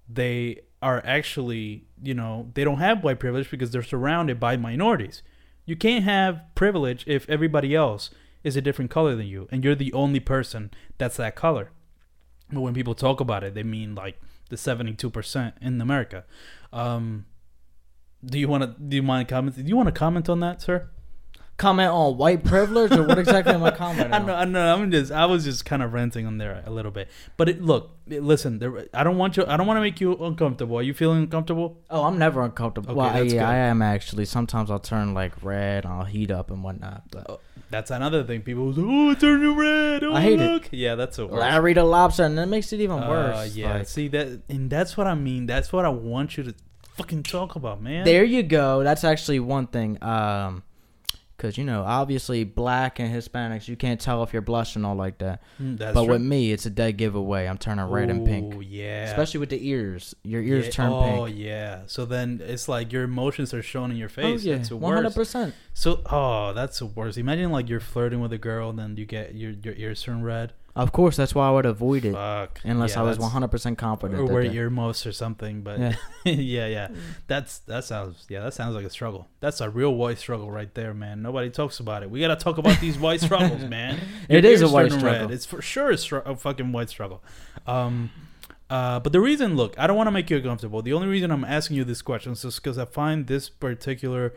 [0.08, 5.24] they are actually, you know, they don't have white privilege because they're surrounded by minorities.
[5.66, 8.12] You can't have privilege if everybody else
[8.44, 10.70] is a different color than you and you're the only person
[11.00, 11.72] that's that color.
[12.52, 16.26] But when people talk about it, they mean like the 72% in America.
[16.72, 17.26] Um,
[18.26, 19.56] do you want to do you mind comment?
[19.56, 20.90] Do you want to comment on that, sir?
[21.58, 24.26] Comment on white privilege or what exactly am I commenting I on?
[24.26, 24.74] know, I know.
[24.76, 27.08] I'm just, I was just kind of ranting on there a little bit.
[27.38, 28.60] But it, look, it- listen.
[28.60, 29.46] There, I don't want you.
[29.48, 30.78] I don't want to make you uncomfortable.
[30.78, 31.78] Are you feeling uncomfortable?
[31.90, 32.90] Oh, I'm never uncomfortable.
[32.92, 33.48] Okay, well, that's yeah, good.
[33.50, 34.26] I am actually.
[34.26, 37.04] Sometimes I'll turn like red, and I'll heat up and whatnot.
[37.10, 38.42] But That's another thing.
[38.42, 40.04] People was, oh, it turned red.
[40.04, 40.74] Oh, I hate it.
[40.74, 41.40] Yeah, that's a worst.
[41.40, 43.56] Larry the lobster, and that makes it even Uh, worse.
[43.56, 45.46] yeah, Like, see that, and that's what I mean.
[45.46, 46.56] That's what I want you to
[46.96, 48.06] fucking talk about, man.
[48.06, 48.84] there you go.
[48.84, 50.02] That's actually one thing.
[50.04, 50.64] Um,
[51.38, 55.18] because you know, obviously, black and Hispanics, you can't tell if you're blushing all like
[55.18, 55.42] that.
[55.62, 56.14] Mm, that's but true.
[56.14, 57.46] with me, it's a dead giveaway.
[57.46, 58.54] I'm turning red and pink.
[58.56, 60.16] Oh Yeah, especially with the ears.
[60.24, 60.72] Your ears yeah.
[60.72, 61.18] turn oh, pink.
[61.20, 61.82] Oh yeah.
[61.88, 64.26] So then it's like your emotions are shown in your face.
[64.26, 64.44] Oh face.
[64.46, 65.54] yeah, That's the one hundred percent.
[65.74, 67.18] So, oh, that's the worst.
[67.18, 70.24] Imagine like you're flirting with a girl, and then you get your your ears turn
[70.24, 70.54] red.
[70.76, 72.60] Of course, that's why I would avoid it Fuck.
[72.66, 74.20] unless Yeah, I was that's- 100% confident.
[74.20, 75.62] or that wear the- earmuffs or something.
[75.62, 75.96] But Yeah.
[76.26, 76.68] yeah.
[76.68, 76.88] yeah,
[77.28, 79.28] That's that sounds yeah, that sounds like a struggle.
[79.40, 81.22] That's a real white struggle right there, man.
[81.22, 82.10] Nobody talks about it.
[82.10, 84.00] We gotta talk about these white struggles, man.
[84.28, 85.32] It Your is a ears white turn struggle.
[85.32, 87.24] It's for sure a, str- a fucking white struggle.
[87.66, 88.12] Um,
[88.70, 90.82] uh, but the reason, look, I don't want to make you uncomfortable.
[90.82, 94.34] The only reason I'm asking you this question is because I find this particular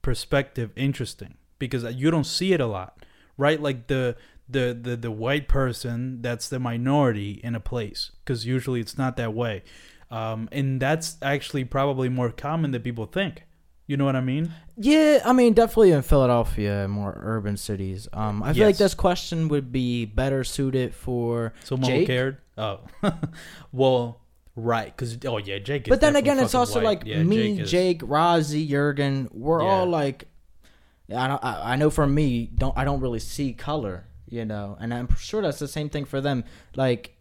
[0.00, 3.04] perspective interesting because you don't see it a lot,
[3.36, 3.60] right?
[3.60, 4.16] Like the
[4.52, 9.16] the the, the white person that's the minority in a place because usually it's not
[9.16, 9.62] that way,
[10.10, 13.42] um, and that's actually probably more common than people think.
[13.88, 14.52] You know what I mean?
[14.76, 18.08] Yeah, I mean, definitely in Philadelphia, more urban cities.
[18.12, 22.06] Um, I feel like this question would be better suited for Someone who Jake?
[22.06, 22.38] cared.
[22.56, 22.80] Oh,
[23.72, 24.20] well,
[24.54, 24.86] right?
[24.96, 25.88] Because oh yeah, Jake.
[25.88, 26.84] Is But then again, it's also white.
[27.00, 29.28] like Yeah, me, is- Jake, Rozzy, Jurgen.
[29.32, 29.68] We're Yeah.
[29.68, 30.28] all like,
[31.14, 31.44] I don't.
[31.44, 35.14] I, I know for me, don't I don't really see color, you know, and I'm
[35.16, 36.44] sure that's the same thing for them.
[36.74, 37.16] Like,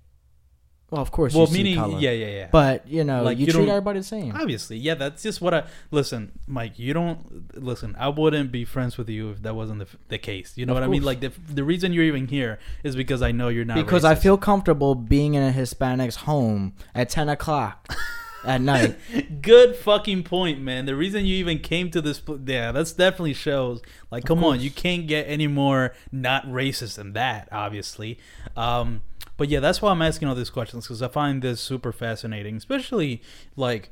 [0.89, 2.47] well, of course, Well, you see meaning color, yeah, yeah, yeah.
[2.51, 4.35] but you know, Like, you, you treat everybody the same.
[4.35, 6.79] Obviously, yeah, that's just what I listen, Mike.
[6.79, 7.95] You don't listen.
[7.99, 10.53] I wouldn't be friends with you if that wasn't the, the case.
[10.57, 11.03] You know Of what I mean?
[11.03, 13.75] Like the the reason you're even here is because I know you're not.
[13.75, 17.87] because I feel comfortable being in a Hispanic's home at ten o'clock
[18.43, 18.97] at night.
[19.41, 20.85] good fucking point, man.
[20.85, 23.81] The reason you even came to this, pl- yeah, that's definitely shows.
[24.09, 28.17] Like, come on, you can't get any more not racist than that, obviously.
[28.55, 29.01] Um,
[29.37, 32.57] but yeah, that's why I'm asking all these questions because I find this super fascinating,
[32.57, 33.21] especially
[33.55, 33.89] like,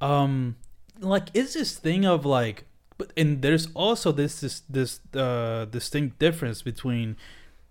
[0.00, 0.56] um,
[0.98, 2.64] like is this thing of like,
[2.98, 7.16] but and there's also this this this uh distinct difference between,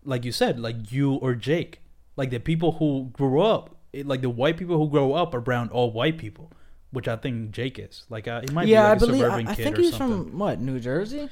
[0.04, 1.82] like you said, like you or Jake,
[2.16, 5.72] like the people who grew up, it- like the white people who grow up around
[5.72, 6.52] all white people,
[6.92, 8.06] which I think Jake is.
[8.10, 9.22] Like, uh, he might yeah, be like I a believe.
[9.22, 10.30] I, suburban I kid think or he's something.
[10.32, 11.30] from what New Jersey.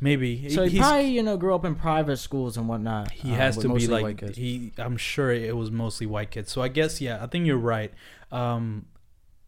[0.00, 3.10] Maybe So he he's, probably you know grew up in private schools and whatnot.
[3.10, 4.72] he uh, has to be like he.
[4.78, 6.52] I'm sure it was mostly white kids.
[6.52, 7.92] So I guess yeah, I think you're right.
[8.30, 8.86] Um,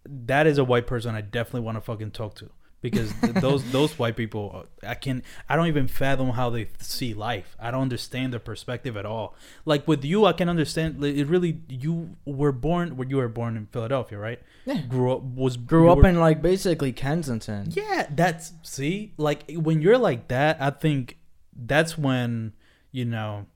[0.05, 2.51] that is a white person I definitely want to fucking talk to
[2.83, 7.15] because th- those those white people I can I don't even fathom how they see
[7.15, 7.57] life.
[7.61, 9.35] I don't understand their perspective at all.
[9.65, 11.05] Like with you, I can understand.
[11.05, 14.41] It really you were born where you were born in Philadelphia, right?
[14.65, 14.83] Yeah.
[14.83, 17.69] Grew up was grew up were- in like basically Kensington.
[17.71, 21.19] yeah, that's see, like when you're like that, I think
[21.55, 22.53] that's when
[22.93, 23.47] you know.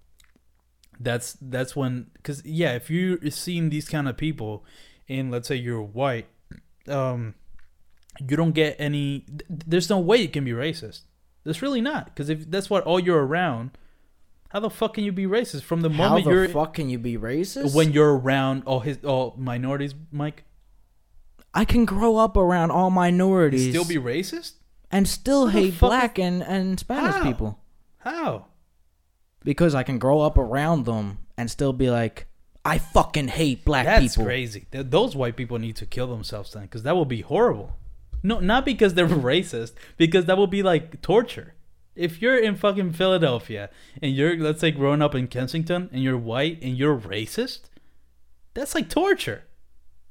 [1.00, 4.64] That's that's when because yeah, if you're seeing these kind of people,
[5.08, 6.26] and let's say you're white,
[6.86, 7.34] um,
[8.20, 9.20] you don't get any.
[9.20, 11.02] th- There's no way you can be racist.
[11.44, 13.76] There's really not because if that's what all you're around,
[14.48, 16.74] how the fuck can you be racist from the How moment the you're the fuck
[16.74, 17.74] can you be racist?
[17.74, 20.44] when you're around all his all minorities, Mike?
[21.52, 24.54] I can grow up around all minorities, Still be racist?
[24.90, 27.22] and still the hate fuck black and and Spanish How?
[27.22, 27.58] people
[27.98, 28.46] How?
[29.42, 32.26] because I can grow up around them and still be like,
[32.64, 34.00] I fucking hate black people.
[34.00, 34.24] That's people.
[34.24, 34.66] crazy.
[34.72, 37.76] Th- those white people need to kill themselves then, because that will be horrible.
[38.24, 41.54] No, not because they're racist, because that would be like torture.
[41.94, 43.70] If you're in fucking Philadelphia
[44.02, 47.60] and you're, let's say, growing up in Kensington and you're white and you're racist,
[48.54, 49.44] that's like torture.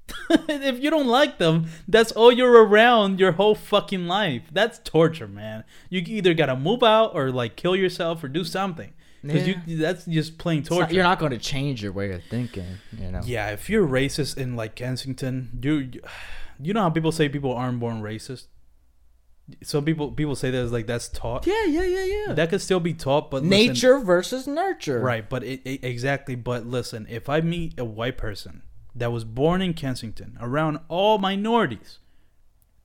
[0.30, 4.44] if you don't like them, that's all you're around your whole fucking life.
[4.52, 5.64] That's torture, man.
[5.90, 8.94] You either gotta move out or like kill yourself or do something.
[9.22, 9.62] Because Yeah.
[9.66, 10.82] you that's just plain torture.
[10.84, 13.22] not- you're not going to change your way of thinking, you know.
[13.26, 16.04] Yeah, if you're racist in like Kensington, dude,
[16.64, 18.48] you know how people say people aren't born racist.
[19.62, 21.46] Some people people say that like that's taught.
[21.46, 22.34] Yeah, yeah, yeah, yeah.
[22.34, 25.00] That could still be taught, but listen- Nature versus nurture.
[25.02, 25.30] right?
[25.30, 26.36] But it, it- exactly.
[26.36, 28.64] But listen, if I meet a white person
[28.96, 32.00] that was born in Kensington around all minorities,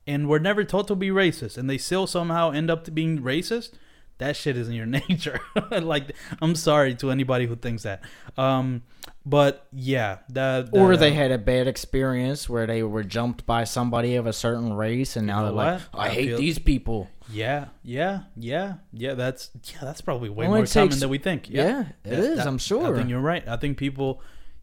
[0.05, 3.71] and were never taught to be racist, and they still somehow end up being racist,
[4.19, 5.39] that shit is in your nature.
[5.71, 8.01] like, I'm sorry to anybody who thinks that.
[8.37, 8.83] Um,
[9.25, 13.63] but yeah, that, Or they uh, had a bad experience where they were jumped by
[13.65, 17.09] somebody of a certain race, and now they're like, "I, I hate feel- these people."
[17.31, 19.13] Yeah, yeah, yeah, yeah.
[19.13, 19.79] That's yeah.
[19.81, 21.49] That's probably way Only more common than we think.
[21.49, 22.37] Yeah, Yeah, it That- is.
[22.37, 22.93] that- I'm sure.
[22.93, 23.47] I think you're right.
[23.47, 24.21] I think people.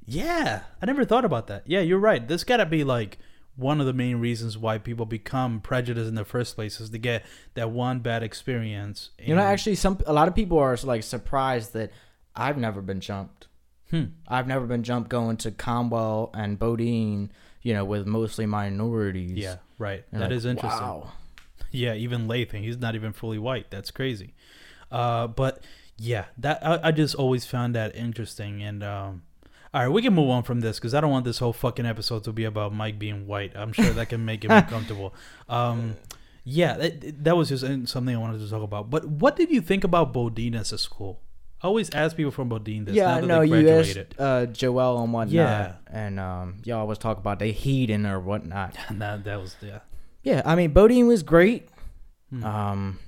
[0.08, 1.64] Yeah, I never thought about that.
[1.66, 2.26] Yeah, you're right.
[2.26, 3.18] This got to be like
[3.56, 6.98] one of the main reasons why people become prejudiced in the first place is to
[6.98, 9.10] get that one bad experience.
[9.18, 11.90] You know, actually, some a lot of people are like surprised that
[12.34, 13.48] I've never been jumped.
[13.90, 14.04] Hmm.
[14.28, 17.30] I've never been jumped going to Conwell and Bodine,
[17.62, 19.38] you know, with mostly minorities.
[19.38, 20.04] Yeah, right.
[20.12, 20.82] And That like, is interesting.
[20.82, 21.12] Wow.
[21.72, 23.70] Yeah, even Lathan, he's not even fully white.
[23.70, 24.34] That's crazy.
[24.90, 25.62] Uh, but
[25.98, 28.62] yeah, that I, I just always found that interesting.
[28.62, 29.22] And um,
[29.77, 31.85] all right, we can move on from this because I don't want this whole fucking
[31.85, 33.53] episode to be about Mike being white.
[33.55, 35.12] I'm sure that can make him uncomfortable.
[35.51, 35.97] Um,
[36.45, 38.89] yeah, that, that was just something I wanted to talk about.
[38.89, 41.20] But what did you think about Bodine as a school?
[41.61, 42.95] I always ask people from Bodine this.
[42.95, 45.31] yeah, now that no, they you asked uh, Joel and whatnot.
[45.31, 45.74] Yeah.
[45.91, 48.79] and um, y'all always talk about the heating or whatnot.
[48.91, 49.81] Nah, that was yeah.
[50.22, 51.68] Yeah, I mean, Bodine was great.
[52.31, 52.45] Hmm.
[52.45, 52.99] Um,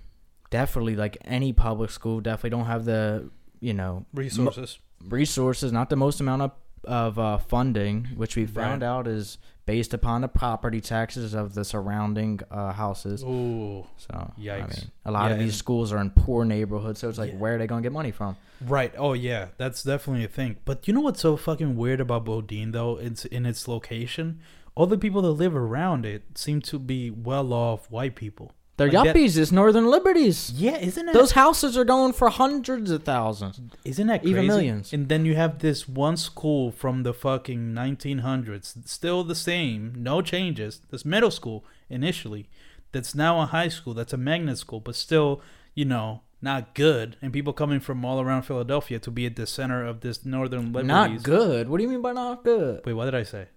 [0.51, 4.81] definitely like any public school, definitely don't have the you know Resources.
[5.07, 6.53] Resources, not the most amount of
[6.84, 8.88] of uh, funding, which we found Right.
[8.88, 9.36] out is
[9.66, 13.22] based upon the property taxes of the surrounding uh, houses.
[13.24, 13.84] Ooh.
[13.99, 14.68] So I Yikes.
[14.82, 17.38] mean, a lot Yeah, of these schools are in poor neighborhoods, so it's like, Yeah.
[17.38, 18.36] where are they gonna get money from?
[18.64, 18.94] Right.
[18.96, 20.59] Oh yeah, that's definitely a thing.
[20.64, 22.96] But you know what's so fucking weird about Bodine though?
[22.96, 24.38] It's in its location.
[24.74, 28.53] All the people that live around it seem to be well off white people.
[28.79, 29.37] They're Like that- yuppies.
[29.37, 30.53] It's Northern Liberties.
[30.57, 33.61] Yeah, isn't that Those houses are going for hundreds of thousands.
[33.85, 34.31] isn't that crazy?
[34.31, 34.93] even millions.
[34.95, 40.22] And then you have this one school from the fucking 1900s, still the same, no
[40.22, 40.81] changes.
[40.91, 42.49] This middle school initially,
[42.93, 45.43] that's now a high school, that's a magnet school, but still,
[45.74, 47.16] you know, not good.
[47.20, 50.66] And people coming from all around Philadelphia to be at the center of this Northern
[50.72, 50.87] Liberties.
[50.87, 51.68] Not good.
[51.68, 52.83] What do you mean by not good?
[52.87, 53.49] Wait, what did I say?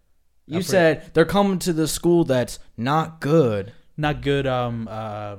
[0.47, 3.73] You I said they're coming to the school that's not good.
[4.01, 5.35] Not good um uh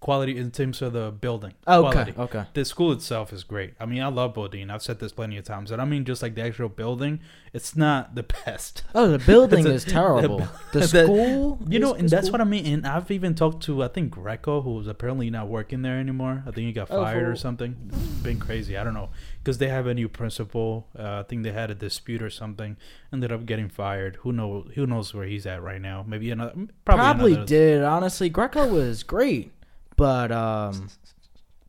[0.00, 1.52] quality in terms of the building.
[1.68, 1.92] Okay.
[1.92, 2.14] Quality.
[2.18, 2.44] Okay.
[2.54, 3.74] The school itself is great.
[3.78, 4.70] I mean, I love Bodine.
[4.70, 5.70] I've said this plenty of times.
[5.70, 7.20] And I mean, just like the actual building,
[7.52, 8.82] it's not the best.
[8.94, 10.48] Oh, the building a- is terrible.
[10.72, 12.64] The the- school, You know, and that's school- what I mean.
[12.66, 16.42] And I've even talked to, I think, Greco, who's apparently not working there anymore.
[16.46, 17.76] I think he got Oh, fired or something.
[17.92, 18.78] It's been crazy.
[18.78, 19.10] I don't know.
[19.42, 20.88] Because they have a new principal.
[20.98, 22.76] Uh, I think they had a dispute or something.
[23.12, 24.16] Ended up getting fired.
[24.22, 24.66] Who know?
[24.74, 26.04] Who knows where he's at right now?
[26.06, 26.52] Maybe another.
[26.52, 27.82] Probably, Probably another, did.
[27.82, 29.50] Honestly, Greco was great,
[30.00, 30.88] but um,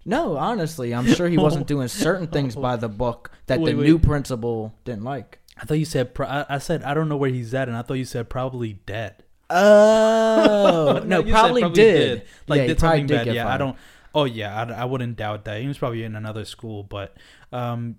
[0.05, 3.77] no, honestly, I'm sure he wasn't doing certain things by the book that Wait, the
[3.77, 3.85] wait.
[3.87, 5.39] new principal didn't like.
[5.57, 6.13] I thought you said.
[6.15, 8.29] Pro- I, I said I don't know where he's at, and I thought you said
[8.29, 9.23] probably dead.
[9.49, 12.23] Oh no, you said probably, did.
[12.47, 13.25] Like yeah, he did probably something did bad.
[13.25, 13.57] get Yeah, I fired.
[13.59, 13.77] don't.
[14.15, 15.59] Oh yeah, I, I wouldn't doubt that.
[15.59, 17.17] He was probably in another school, but
[17.51, 17.97] um,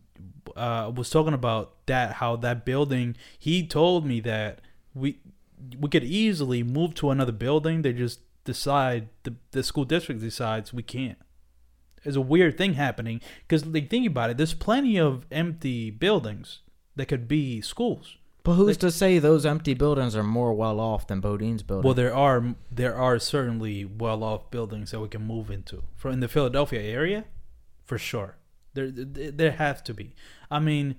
[0.56, 3.16] uh, was talking about that how that building.
[3.38, 4.62] He told me that
[4.94, 5.18] we
[5.78, 7.82] we could easily move to another building.
[7.82, 11.18] They just decide the the school district decides we can't.
[12.02, 14.36] There's a weird thing happening because like think about it.
[14.36, 16.60] There's plenty of empty buildings
[16.96, 18.16] that could be schools.
[18.44, 21.84] But who's to say those empty buildings are more well off than Bodine's building?
[21.84, 26.10] Well, there are there are certainly well off buildings that we can move into for
[26.10, 27.24] in the Philadelphia area,
[27.84, 28.36] for sure.
[28.74, 30.14] There there there have to be.
[30.50, 30.96] I mean,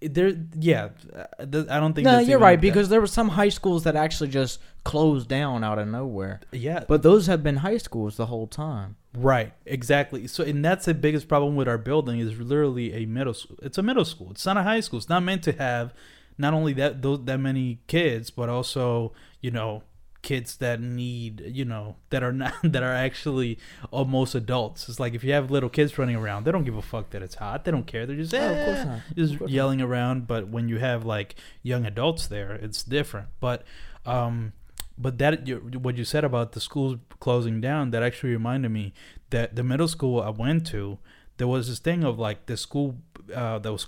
[0.00, 0.90] there yeah.
[1.14, 1.44] uh, I
[1.80, 2.04] don't think.
[2.04, 5.78] no, you're right because there were some high schools that actually just closed down out
[5.78, 6.40] of nowhere.
[6.52, 8.96] yeah, But those have been high schools the whole time.
[9.14, 10.26] right, exactly.
[10.26, 13.58] So, and that's the biggest problem with our building is literally a middle school.
[13.62, 14.30] It's a middle school.
[14.30, 14.98] It's not a high school.
[14.98, 15.92] It's not meant to have
[16.38, 19.82] not only that those that many kids, but also you know
[20.30, 23.58] kids that need you know that are not that are actually
[23.90, 24.88] almost adults.
[24.88, 27.22] It's like if you have little kids running around, they don't give a fuck that
[27.22, 27.64] it's hot.
[27.64, 28.06] They don't care.
[28.06, 29.00] They're just Oh, of course "Eh," not.
[29.16, 30.26] just course yelling around.
[30.26, 33.28] But when you have like young adults there, it's different.
[33.40, 33.62] But
[34.06, 34.52] um,
[34.96, 38.92] but that you- what you said about the schools closing down, that actually reminded me
[39.30, 40.98] that the middle school I went to,
[41.38, 42.96] there was this thing of like the school
[43.34, 43.86] uh, that was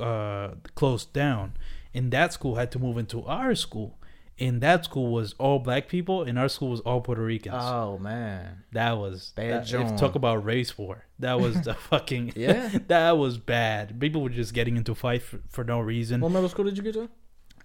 [0.00, 1.52] uh, closed down,
[1.94, 3.97] and that school had to move into our school.
[4.40, 7.56] And that school was all black people, and our school was all Puerto Ricans.
[7.58, 8.64] Oh man.
[8.72, 11.06] That was Bad that, if talk about race war.
[11.18, 12.78] That was the fucking Yeah.
[12.86, 13.98] that was bad.
[13.98, 16.20] People were just getting into fight for, for no reason.
[16.20, 17.08] What middle school did you get to?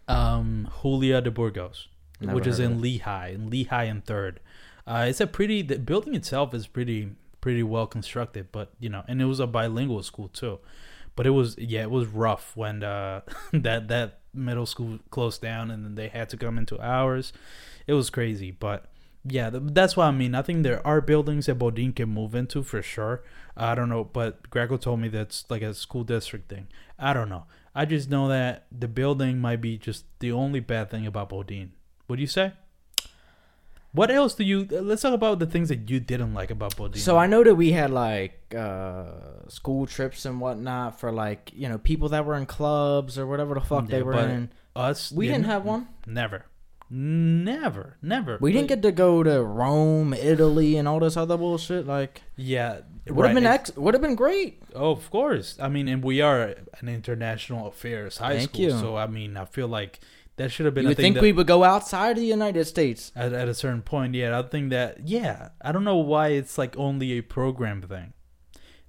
[0.08, 1.88] Um, Julia de Burgos,
[2.20, 4.40] Never which is in Lehigh, in Lehigh and Third.
[4.86, 5.62] Uh, it's a pretty.
[5.62, 9.48] The building itself is pretty pretty well constructed, but you know, and it was a
[9.48, 10.60] bilingual school too.
[11.16, 13.22] But it was yeah, it was rough when uh,
[13.54, 17.34] that that middle school closed down, and then they had to come into ours.
[17.88, 18.86] It was crazy, but
[19.26, 20.36] yeah, that's what I mean.
[20.36, 23.24] I think there are buildings that Bodine can move into for sure.
[23.56, 26.68] I don't know, but Greco told me that's like a school district thing.
[27.00, 27.46] I don't know.
[27.74, 31.72] I just know that the building might be just the only bad thing about Bodine.
[32.08, 32.54] What do you say?
[33.94, 34.66] What else do you?
[34.70, 37.00] Let's talk about the things that you didn't like about Bodine.
[37.00, 41.70] So I know that we had like uh, school trips and whatnot for like you
[41.70, 44.52] know people that were in clubs or whatever the fuck Yeah, they were but in.
[44.76, 45.90] us, We didn't have one.
[46.08, 46.46] Never,
[46.90, 48.38] never, never.
[48.42, 51.86] We didn't get to go to Rome, Italy, and all this other bullshit.
[51.86, 54.62] Like Yeah, it would have right, been ex- would have been great.
[54.76, 55.58] Oh, of course.
[55.62, 58.72] I mean, and we are an international affairs high Thank school, you.
[58.72, 60.00] so I mean, I feel like
[60.38, 62.18] that should have been You a would thing think that, we would go outside of
[62.18, 63.12] the United States.
[63.16, 64.16] at, at a certain point.
[64.16, 65.08] Yeah, I think that.
[65.08, 68.14] Yeah, I don't know why it's like only a program thing.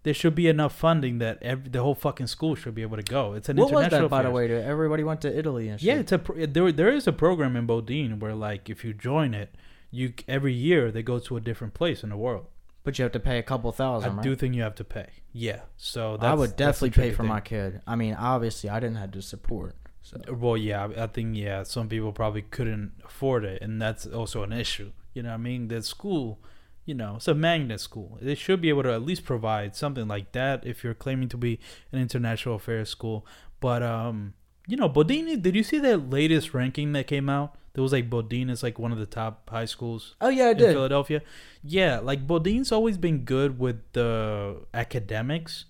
[0.05, 3.03] There should be enough funding that every, the whole fucking school should be able to
[3.03, 3.33] go.
[3.33, 4.09] It's an What was international.
[4.09, 4.49] that, by the way?
[4.49, 5.87] To everybody went to Italy and shit.
[5.87, 6.71] Yeah, it's a there.
[6.71, 9.55] There is a program in Bodine where like if you join it,
[9.91, 12.47] you every year they go to a different place in the world.
[12.83, 14.21] But you have to pay a couple I thousand, right?
[14.21, 15.07] I do think you have to pay.
[15.33, 15.61] Yeah.
[15.79, 17.29] So that's, I would definitely pay for thing.
[17.29, 17.81] my kid.
[17.87, 19.75] I mean, obviously, I didn't have to support.
[20.05, 24.43] So Well, yeah, I think yeah, some people probably couldn't afford it, and that's also
[24.43, 24.93] an issue.
[25.15, 26.39] You know, what I mean, the school,
[26.85, 28.19] you know, it's a magnet school.
[28.21, 31.39] They should be able to at least provide something like that if you're claiming to
[31.39, 31.59] be
[31.91, 33.27] an international affairs school.
[33.61, 34.35] But um,
[34.67, 37.57] you know, Bodine, did you see the latest ranking that came out?
[37.73, 40.51] There was like Bodine is like one of the top high schools oh yeah, I
[40.51, 40.73] in did.
[40.75, 41.23] Philadelphia.
[41.63, 45.65] Yeah, like Bodine's always been good with the academics.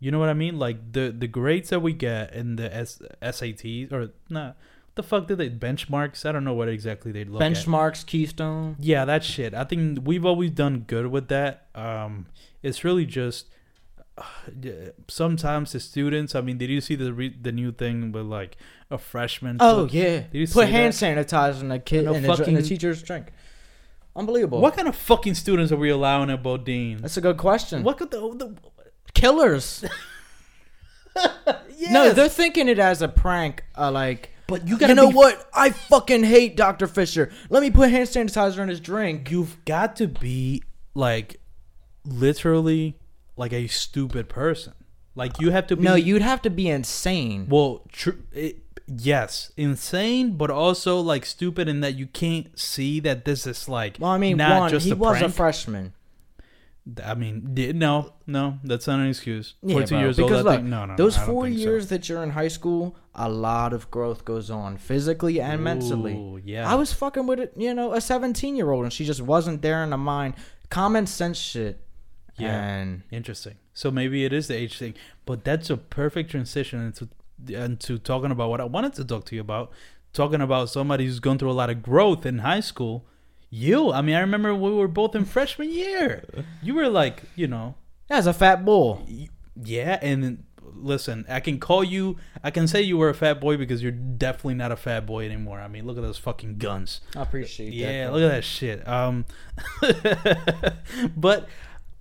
[0.00, 0.58] You know what I mean?
[0.58, 4.52] Like the the grades that we get in the S- SATs or nah,
[4.94, 6.24] the fuck did they benchmarks?
[6.24, 7.52] I don't know what exactly they look at.
[7.52, 8.76] Benchmarks, Keystone.
[8.78, 9.54] Yeah, that shit.
[9.54, 11.66] I think we've always done good with that.
[11.74, 12.26] Um,
[12.62, 13.46] it's really just
[14.16, 14.22] uh,
[15.08, 16.34] sometimes the students.
[16.34, 18.56] I mean, did you see the re- the new thing with like
[18.90, 19.56] a freshman?
[19.60, 21.28] Oh put- yeah, you put hand that?
[21.28, 23.32] sanitizer in the kid in, the, dr- in fucking- teacher's drink.
[24.16, 24.60] Unbelievable.
[24.60, 26.98] What kind of fucking students are we allowing at Bodine?
[27.00, 27.84] That's a good question.
[27.84, 28.56] What could the, the
[29.20, 29.84] Killers.
[31.16, 31.90] yes.
[31.90, 33.64] No, they're thinking it as a prank.
[33.76, 35.48] Uh, like, But you you, gotta know be- what?
[35.52, 36.86] I fucking hate Dr.
[36.86, 37.30] Fisher.
[37.50, 39.30] Let me put hand sanitizer in his drink.
[39.30, 40.62] you've got to be
[40.94, 41.40] like
[42.04, 42.96] literally
[43.36, 44.74] like a stupid person.
[45.14, 47.46] Like you have to be No, you'd have to be insane.
[47.48, 53.24] well, tr- it, yes, insane, but also like stupid in that you can't see that
[53.24, 55.92] this is like Well, I mean, not one, just he a was a freshman.
[57.04, 59.54] I mean, no, no, that's not an excuse.
[59.62, 60.44] Yeah, bro, years because old.
[60.46, 61.62] Look, no, no, no, Those don't four think so.
[61.62, 66.42] years that you're in high school, a lot of growth goes on physically and mentally.
[66.44, 69.20] Yeah, I was fucking with it, you know, a 17 year old, and she just
[69.20, 70.34] wasn't there in the mind.
[70.70, 71.80] Common sense shit.
[72.36, 72.54] Yeah.
[72.56, 73.56] And Interesting.
[73.74, 74.94] So maybe it is the age thing,
[75.26, 77.08] but that's a perfect transition into
[77.48, 79.70] into talking about what I wanted to talk to you about.
[80.12, 83.06] Talking about somebody who's gone through a lot of growth in high school.
[83.50, 86.24] You, I mean, I remember we were both in freshman year.
[86.62, 87.76] You were like, you know,
[88.10, 89.06] as a fat bull.
[89.62, 89.98] yeah.
[90.02, 90.44] And
[90.74, 93.92] listen, I can call you, I can say you were a fat boy because you're
[93.92, 95.60] definitely not a fat boy anymore.
[95.60, 97.00] I mean, look at those fucking guns.
[97.16, 97.74] I appreciate that.
[97.74, 98.86] Yeah, look at that shit.
[98.86, 99.24] Um,
[101.16, 101.48] but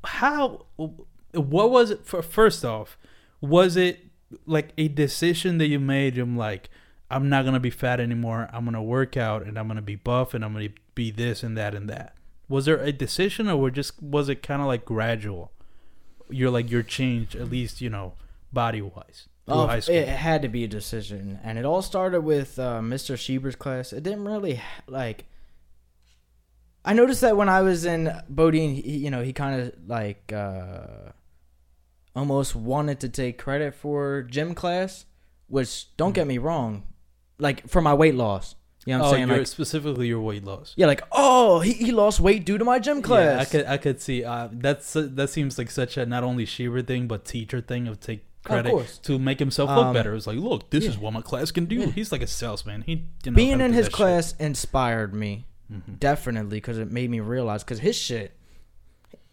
[0.04, 0.66] how?
[1.34, 2.06] What was it?
[2.06, 2.98] For first off,
[3.42, 4.00] was it
[4.46, 6.18] like a decision that you made?
[6.18, 6.70] I'm like,
[7.10, 8.50] I'm not gonna be fat anymore.
[8.52, 11.58] I'm gonna work out and I'm gonna be buff and I'm gonna be this and
[11.58, 12.16] that and that.
[12.50, 15.52] Was there a decision or were just was it kind of like gradual?
[16.30, 18.14] You're like you're changed at least you know
[18.52, 19.96] body wise Oh, high school.
[19.96, 23.18] It had to be a decision, and it all started with uh, Mr.
[23.18, 23.94] Schieber's class.
[23.94, 25.26] It didn't really like.
[26.84, 30.34] I noticed that when I was in Bodine, he, you know, he kind of like
[30.34, 31.12] uh,
[32.14, 35.06] almost wanted to take credit for gym class,
[35.48, 36.84] which don't get me wrong,
[37.40, 38.56] like for my weight loss.
[38.88, 39.28] You know what I'm oh, saying?
[39.40, 40.74] Like, specifically your weight loss.
[40.78, 43.36] yeah, like oh, he, he lost weight due to my gym class.
[43.36, 46.46] Yeah, I could I could see uh, that's that seems like such a not only
[46.46, 48.98] Shearer thing but teacher thing of take credit course.
[49.00, 50.16] to make himself look Um, better.
[50.16, 51.76] It's like, look, this is what my class can do.
[51.76, 51.86] Yeah.
[51.88, 52.84] He's like a salesman.
[52.84, 53.94] He you know, Being in his that shit.
[53.94, 55.48] class inspired me.
[55.70, 56.00] Mhm.
[56.00, 57.66] Definitely, because it made me realize.
[57.66, 58.38] Because his shit,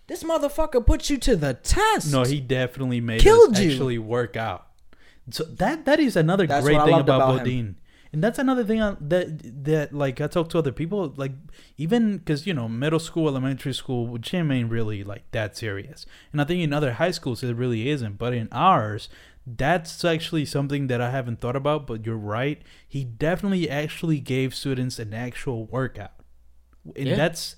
[0.08, 2.10] this motherfucker put you to the test.
[2.10, 3.70] No, he definitely made Killed us you.
[3.70, 4.66] actually work out.
[5.30, 7.38] So that that is another That's great thing about, about.
[7.38, 7.76] Bodine.
[8.14, 11.32] And that's another thing on, that that like I talk to other people like
[11.76, 16.06] even because you know middle school, elementary school, gym ain't really like that serious.
[16.30, 18.16] And I think in other high schools it really isn't.
[18.16, 19.08] But in ours,
[19.44, 21.88] that's actually something that I haven't thought about.
[21.88, 22.62] But you're right.
[22.88, 26.12] He definitely actually gave students an actual workout,
[26.94, 27.16] and Yeah.
[27.16, 27.56] that's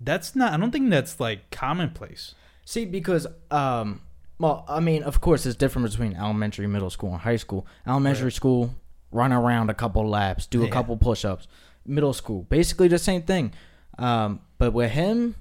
[0.00, 0.52] that's not.
[0.52, 2.34] I don't think that's like commonplace.
[2.64, 4.00] See, because um,
[4.40, 7.64] well, I mean, of course, it's different between elementary, middle school, and high school.
[7.86, 8.32] Elementary Right.
[8.32, 8.74] school,
[9.14, 10.70] run around a couple laps, do a Yeah.
[10.72, 11.46] couple push-ups.
[11.86, 13.52] Middle school, basically the same thing.
[13.98, 15.36] Um, but with him,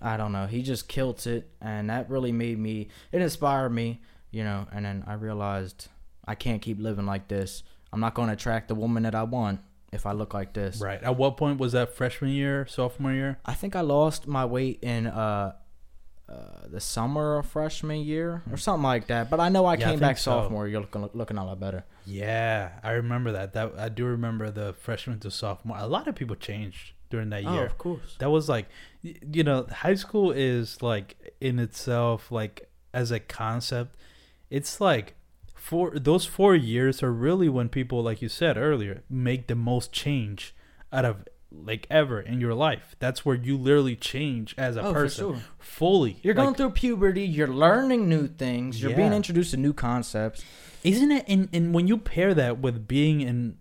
[0.00, 0.46] I don't know.
[0.46, 2.88] He just killed it, and that really made me.
[3.10, 4.00] It inspired me,
[4.30, 4.66] you know.
[4.72, 5.88] And then I realized
[6.26, 7.62] I can't keep living like this.
[7.92, 9.60] I'm not going to attract the woman that I want
[9.92, 10.80] if I look like this.
[10.80, 11.02] Right.
[11.02, 11.94] At what point was that?
[11.94, 13.38] Freshman year, sophomore year?
[13.44, 15.52] I think I lost my weight in uh,
[16.32, 19.28] uh, the summer of freshman year or something like that.
[19.28, 19.80] But I know I Hmm.
[19.80, 20.30] Yeah, came think back so.
[20.30, 20.66] sophomore.
[20.68, 21.84] You're looking looking a lot better.
[22.06, 23.52] Yeah, I remember that.
[23.52, 25.76] That I do remember the freshman to sophomore.
[25.78, 27.68] A lot of people changed during that year.
[27.70, 28.16] Oh, course.
[28.18, 28.66] That was like,
[29.02, 33.96] you know, high school is like in itself, like as a concept,
[34.50, 35.14] it's like
[35.54, 35.90] four.
[35.98, 40.54] Those four years are really when people, like you said earlier, make the most change
[40.92, 41.16] out of
[41.64, 42.96] like ever in your life.
[42.98, 45.42] That's where you literally change as a Oh, person sure.
[45.58, 46.16] fully.
[46.22, 47.22] You're going through puberty.
[47.22, 48.82] You're learning new things.
[48.82, 50.44] You're being introduced to new concepts.
[50.84, 51.24] Isn't it?
[51.28, 53.56] And, and when you pair that with being in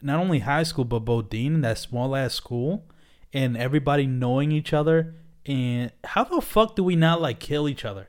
[0.00, 2.84] not only high school but Bodine, that small ass school,
[3.32, 5.14] and everybody knowing each other,
[5.44, 8.08] And how the fuck do we not like kill each other?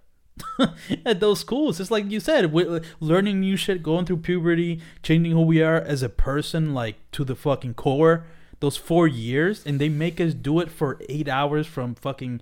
[1.06, 1.80] at those schools.
[1.80, 5.76] It's like you said, we learning new shit, going through puberty, changing who we are
[5.80, 8.26] as a person, like to the fucking core.
[8.60, 12.42] Those four years, and they make us do it for eight hours from fucking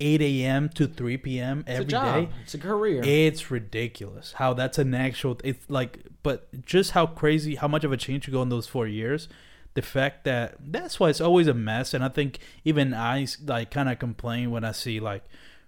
[0.00, 0.68] 8 a.m.
[0.70, 1.60] to 3 p.m.
[1.60, 2.14] It's a every job.
[2.14, 2.28] day.
[2.42, 3.02] It's a career.
[3.04, 5.38] It's ridiculous how that's an actual.
[5.42, 8.66] It's like, but just how crazy, how much of a change you go in those
[8.66, 9.28] four years.
[9.74, 13.70] The fact that that's why it's always a mess, and I think even I like
[13.70, 15.24] kind of complain when I see like,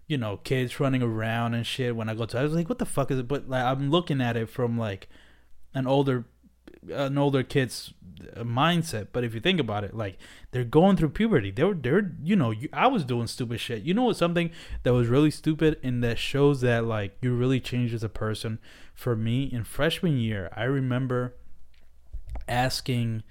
[0.06, 1.94] you know, kids running around and shit.
[1.94, 3.28] When I go to, I was like, what the fuck is it?
[3.28, 5.08] But like, I'm looking at it from like
[5.74, 6.24] an older,
[6.88, 7.92] an older kid's
[8.36, 9.08] mindset.
[9.12, 10.18] But if you think about it, like
[10.50, 11.50] they're going through puberty.
[11.50, 13.82] They're they're you know you, I was doing stupid shit.
[13.82, 14.16] You know what?
[14.16, 14.50] Something
[14.82, 18.58] that was really stupid and that shows that like you really changed as a person.
[18.94, 21.34] For me, in freshman year, I remember
[22.48, 23.22] asking.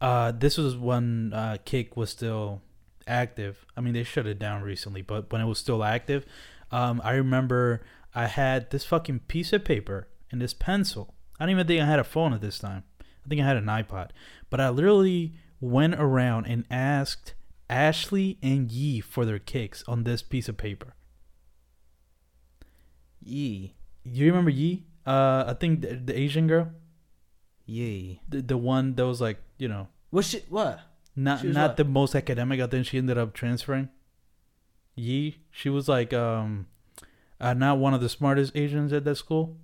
[0.00, 2.60] Uh, this was when uh, Kik was still
[3.06, 3.64] active.
[3.74, 6.26] I mean, they shut it down recently, but when it was still active,
[6.70, 7.82] um, I remember
[8.14, 11.13] I had this fucking piece of paper and this pencil.
[11.38, 12.84] I don't even think I had a phone at this time.
[13.00, 14.10] I think I had an iPod,
[14.50, 17.34] but I literally went around and asked
[17.70, 20.94] Ashley and Yee for their Kiks on this piece of paper.
[23.22, 23.74] Yee.
[24.04, 24.84] You remember Yee?
[25.06, 26.70] Uh, I think the, the Asian girl,
[27.66, 28.20] Yee.
[28.28, 30.80] the, the one that was like, you know, What she, What?
[31.16, 31.76] not not what?
[31.76, 32.60] the most academic.
[32.60, 33.88] I think she ended up transferring.
[34.96, 36.66] Yee, she was like um,
[37.40, 39.56] uh, not one of the smartest Asians at that school.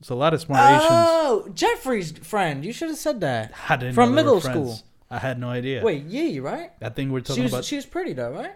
[0.00, 0.84] It's a lot of smart Asians.
[0.90, 2.64] Oh, Jeffrey's friend.
[2.64, 3.52] You should have said that.
[3.68, 4.78] I didn't from know they were middle friends.
[4.80, 4.88] school.
[5.10, 5.82] I had no idea.
[5.84, 6.72] Wait, Yee, right?
[6.82, 8.52] I think we're She talking was about she was pretty though, right?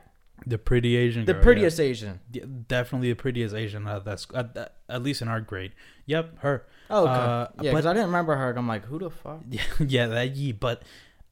[0.47, 1.25] the pretty Asian.
[1.27, 2.21] The girl, prettiest Asian.
[2.33, 2.43] Yeah.
[2.43, 5.73] Yeah, definitely the prettiest Asian at that sc- at, at, at least in our grade.
[6.07, 6.67] Yep, her.
[6.89, 7.13] Oh, okay.
[7.13, 8.51] Uh, yeah, because but- I didn't remember her.
[8.57, 9.41] I'm like, who the fuck?
[9.49, 10.53] Yeah, yeah, that Yee.
[10.53, 10.83] But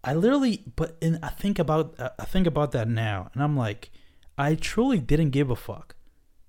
[0.05, 3.57] I literally, but and I think about uh, I think about that now, and I'm
[3.57, 3.91] like,
[4.37, 5.95] I truly didn't give a fuck.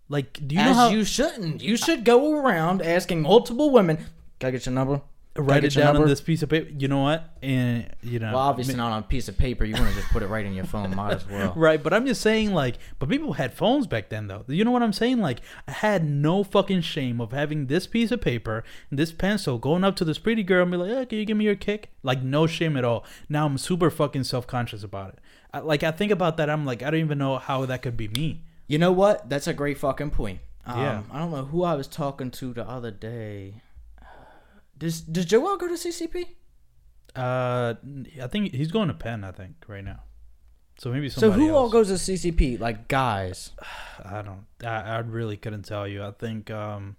[0.10, 1.62] Like, do you know As how you shouldn't.
[1.62, 3.98] You should go around asking multiple women.
[4.40, 5.02] Can I get your number?
[5.42, 6.10] write get it your down on number?
[6.10, 6.70] this piece of paper?
[6.78, 7.30] You know what?
[7.42, 9.64] And you know, Well, obviously not on a piece of paper.
[9.66, 10.96] You want to just put it right in your phone.
[10.96, 11.54] Might as well.
[11.60, 14.46] Right, but I'm just saying, like, but people had phones back then, though.
[14.48, 15.20] You know what I'm saying?
[15.20, 19.58] Like, I had no fucking shame of having this piece of paper and this pencil,
[19.58, 21.56] going up to this pretty girl and be like, "Hey, can you give me your
[21.56, 23.06] Kik?" Like, no shame at all.
[23.28, 25.20] Now I'm super fucking self conscious about it.
[25.54, 27.98] I, like, I think about that, I'm like, I don't even know how that could
[27.98, 28.44] be me.
[28.70, 29.28] You know what?
[29.30, 30.40] That's a great fucking point.
[30.66, 31.02] Um, Yeah.
[31.12, 33.56] I don't know who I was talking to the other day.
[34.78, 36.28] Does Does Joel go to CCP?
[37.16, 37.74] Uh,
[38.22, 39.24] I think he's going to Penn.
[39.24, 40.04] I think right now.
[40.78, 41.42] So maybe somebody.
[41.42, 42.60] So who all goes to CCP?
[42.60, 43.52] Like guys.
[44.06, 44.46] I don't.
[44.64, 46.04] I, I really couldn't tell you.
[46.04, 46.96] I think um,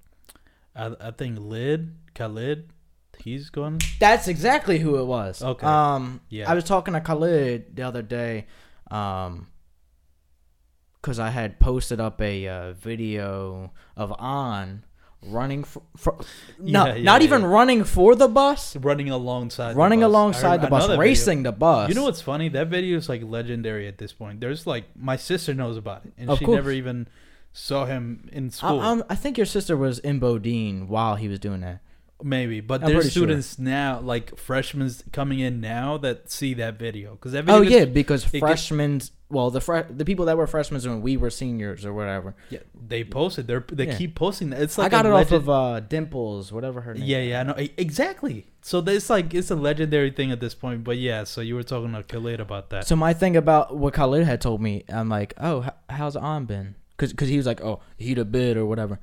[0.74, 2.70] I I think Lid Khalid,
[3.18, 3.80] he's going.
[4.00, 5.40] That's exactly who it was.
[5.40, 5.66] Okay.
[5.66, 6.20] Um.
[6.28, 6.50] Yeah.
[6.50, 8.46] I was talking to Khalid the other day.
[8.90, 9.46] Um.
[11.00, 14.84] Because I had posted up a uh, video of An
[15.22, 16.16] running for, for
[16.58, 17.26] no, Yeah, yeah, not yeah.
[17.26, 20.10] even running for the bus, running alongside running the bus.
[20.10, 21.00] alongside I- the I bus, that video.
[21.00, 21.88] racing the bus.
[21.88, 22.48] You know what's funny?
[22.50, 24.40] That video is like legendary at this point.
[24.40, 26.56] There's like my sister knows about it, and Of she course.
[26.56, 27.06] never even
[27.52, 28.80] saw him in school.
[28.80, 31.80] I'm- I think your sister was in Bodine while he was doing that.
[32.22, 33.22] Maybe, but I'm there's pretty sure.
[33.24, 37.60] students now, like freshmen coming in now, that see that video because that video.
[37.60, 39.00] Oh gets- yeah, because it gets- freshmen,
[39.30, 42.34] well, the fre- the people that were freshmen when we were seniors or whatever.
[42.50, 42.58] yeah,
[42.88, 43.46] they posted.
[43.46, 43.96] They are they Yeah.
[43.96, 44.60] keep posting that.
[44.60, 47.04] It's like I got it off of uh, Dimples, whatever her name.
[47.04, 48.46] Yeah, yeah, I know exactly.
[48.62, 50.84] So it's like it's a legendary thing at this point.
[50.84, 52.86] But yeah, so you were talking to Khalid about that.
[52.86, 56.74] So my thing about what Khalid had told me, I'm like, oh, how's On been?
[56.90, 58.98] Because cause he was like, oh, he'd a bit or whatever,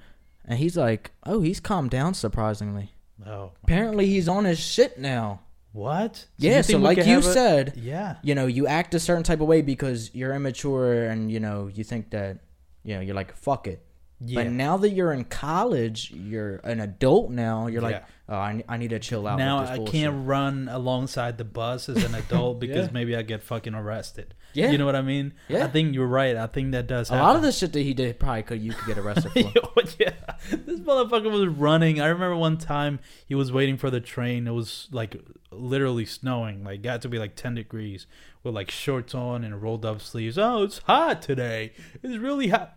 [0.46, 2.92] and he's like, oh, he's calmed down surprisingly.
[3.26, 5.42] Oh, Apparently, he's on his shit now.
[5.72, 6.16] what?
[6.18, 9.24] So yeah, you so like you a- said, yeah, you know, you act a certain
[9.24, 12.40] type of way because you're immature and you know you think that,
[12.84, 13.84] you know, you're like fuck it.
[14.20, 14.44] yeah.
[14.44, 17.68] But now that you're in college, you're an adult now.
[17.68, 18.06] You're like, Yeah.
[18.30, 19.38] oh, I, I need to chill out.
[19.38, 22.92] now I can't run alongside the bus as an adult because Yeah.
[22.94, 24.34] maybe I get fucking arrested.
[24.54, 24.72] Yeah.
[24.72, 25.34] You know what I mean?
[25.50, 25.66] Yeah.
[25.66, 26.36] I think you're right.
[26.36, 28.74] I think that does A lot of the shit that he did probably could you
[28.74, 29.54] could get arrested for.
[30.00, 30.14] Yeah,
[30.52, 32.02] this motherfucker was running.
[32.02, 34.48] I remember one time he was waiting for the train.
[34.48, 35.16] It was like
[35.52, 36.64] literally snowing.
[36.64, 38.06] Like got to be like ten degrees
[38.44, 40.38] with like shorts on and rolled up sleeves.
[40.38, 41.74] Oh, it's hot today.
[42.04, 42.76] It's really hot.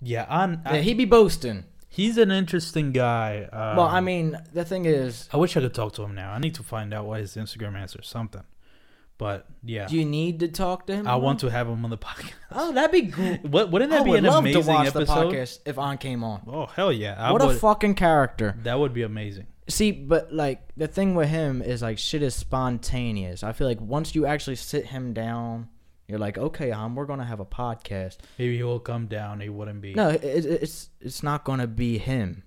[0.00, 0.62] Yeah, on.
[0.66, 1.64] yeah, he be boasting.
[1.88, 3.48] he's an interesting guy.
[3.52, 6.32] Um, well, I mean, the thing is, I wish I could talk to him now.
[6.32, 8.42] I need to find out what his Instagram is or something.
[9.16, 11.06] But yeah, do you need to talk to him?
[11.06, 12.32] I want to have him on the podcast.
[12.50, 13.44] Oh, that'd be great.
[13.44, 15.04] What wouldn't that I be would an love amazing to watch episode?
[15.06, 16.42] the podcast if On came on.
[16.48, 17.14] Oh hell yeah!
[17.18, 18.56] I what a fucking character.
[18.64, 19.46] that would be amazing.
[19.68, 23.42] See, but like the thing with him is like shit is spontaneous.
[23.42, 25.68] I feel like once you actually sit him down
[26.08, 28.18] You're like, okay, um, we're gonna have a podcast.
[28.38, 29.40] Maybe he will come down.
[29.40, 29.94] He wouldn't be.
[29.94, 32.42] No, it, it- it's it's not gonna be him.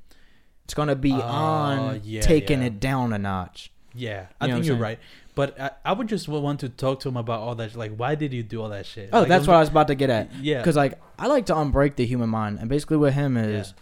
[0.66, 2.68] It's gonna be Oh, on yeah, taking yeah.
[2.68, 3.72] it down a notch.
[3.96, 5.00] Yeah, I You think you're right.
[5.38, 7.76] But I, I would just want to talk to him about all that.
[7.76, 9.12] Like, why did you do all that shit?
[9.14, 10.34] Oh, Like, that's I'm- what I was about to get at.
[10.42, 13.68] Yeah, Because like I like to unbreak the human mind, and basically what him is,
[13.70, 13.74] Yeah.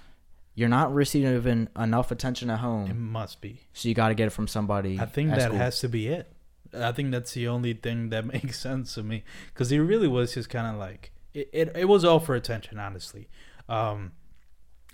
[0.56, 2.90] you're not receiving enough attention at home.
[2.92, 3.62] it must be.
[3.74, 5.00] so you got to get it from somebody.
[5.00, 5.58] I think at that school.
[5.58, 6.32] has to be it.
[6.78, 10.34] I think that's the only thing that makes sense to me because he really was
[10.34, 11.72] just kind of like it, it.
[11.76, 13.30] It was all for attention, honestly.
[13.70, 14.12] Um,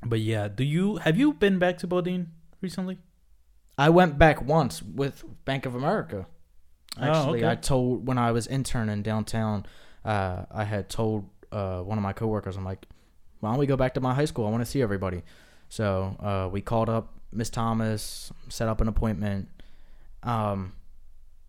[0.04, 2.28] but yeah, do you have you been back to Bodine
[2.62, 3.00] recently?
[3.80, 6.28] I went back once with Bank of America.
[7.00, 7.52] Oh, Actually, okay.
[7.52, 9.66] I told when I was interning downtown,
[10.04, 12.86] uh, I had told uh, one of my coworkers, I'm like,
[13.40, 14.46] why don't we go back to my high school?
[14.46, 15.24] I want to see everybody.
[15.70, 19.48] So uh, we called up Miss Thomas, set up an appointment.
[20.24, 20.74] Um,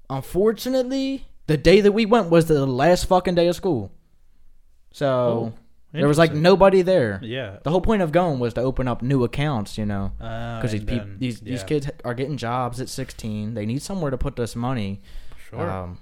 [0.09, 3.91] unfortunately, the day that we went was the last fucking day of school.
[4.93, 5.53] So Oh,
[5.93, 7.21] there was like nobody there.
[7.23, 10.73] Yeah, The whole point of going was to open up new accounts, you know because
[10.73, 13.55] these people, these these yeah, kids are getting jobs at 16.
[13.55, 15.03] They need somewhere to put this money.
[15.53, 15.71] Sure.
[15.71, 15.99] Um,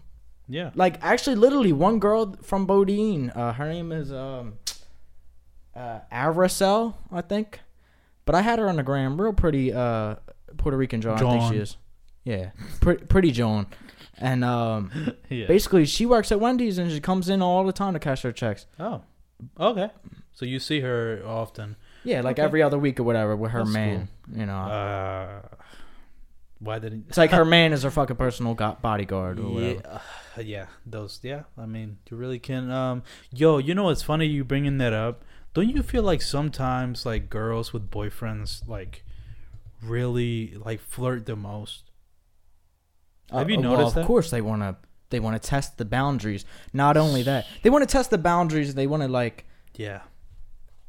[0.49, 0.71] yeah.
[0.75, 4.55] like actually, literally, one girl from Bodine, uh, her name is um,
[5.75, 7.61] uh, Aracel, I think.
[8.25, 10.17] But I had her on the gram, real pretty uh,
[10.57, 11.15] Puerto Rican Joan.
[11.15, 11.77] I think she is.
[12.25, 13.67] Yeah, pretty pretty Joan.
[14.19, 15.47] And um, yeah.
[15.47, 18.33] basically, she works at Wendy's and she comes in all the time to cash her
[18.33, 18.67] checks.
[18.79, 19.03] Oh,
[19.59, 19.89] okay.
[20.33, 21.77] So you see her often.
[22.05, 22.43] Yeah, like Okay.
[22.45, 24.09] every other week or whatever with her That's man.
[24.35, 25.41] You know, Uh,
[26.61, 27.07] why didn't?
[27.09, 29.81] it's like her man is her fucking personal go- bodyguard or whatever.
[29.85, 29.99] Yeah,
[30.39, 31.19] uh, yeah, those.
[31.23, 32.71] Yeah, I mean, you really can.
[32.71, 33.03] Um,
[33.33, 34.27] yo, you know what's funny?
[34.27, 35.25] You bringing that up?
[35.55, 39.05] Don't you feel like sometimes like girls with boyfriends like
[39.83, 41.91] really like flirt the most?
[43.33, 44.07] Have you Uh, well, of that?
[44.07, 44.77] course they want to.
[45.11, 46.45] They want to test the boundaries.
[46.73, 48.75] Not only that, they want to test the boundaries.
[48.75, 49.45] They want to like.
[49.77, 50.03] Yeah,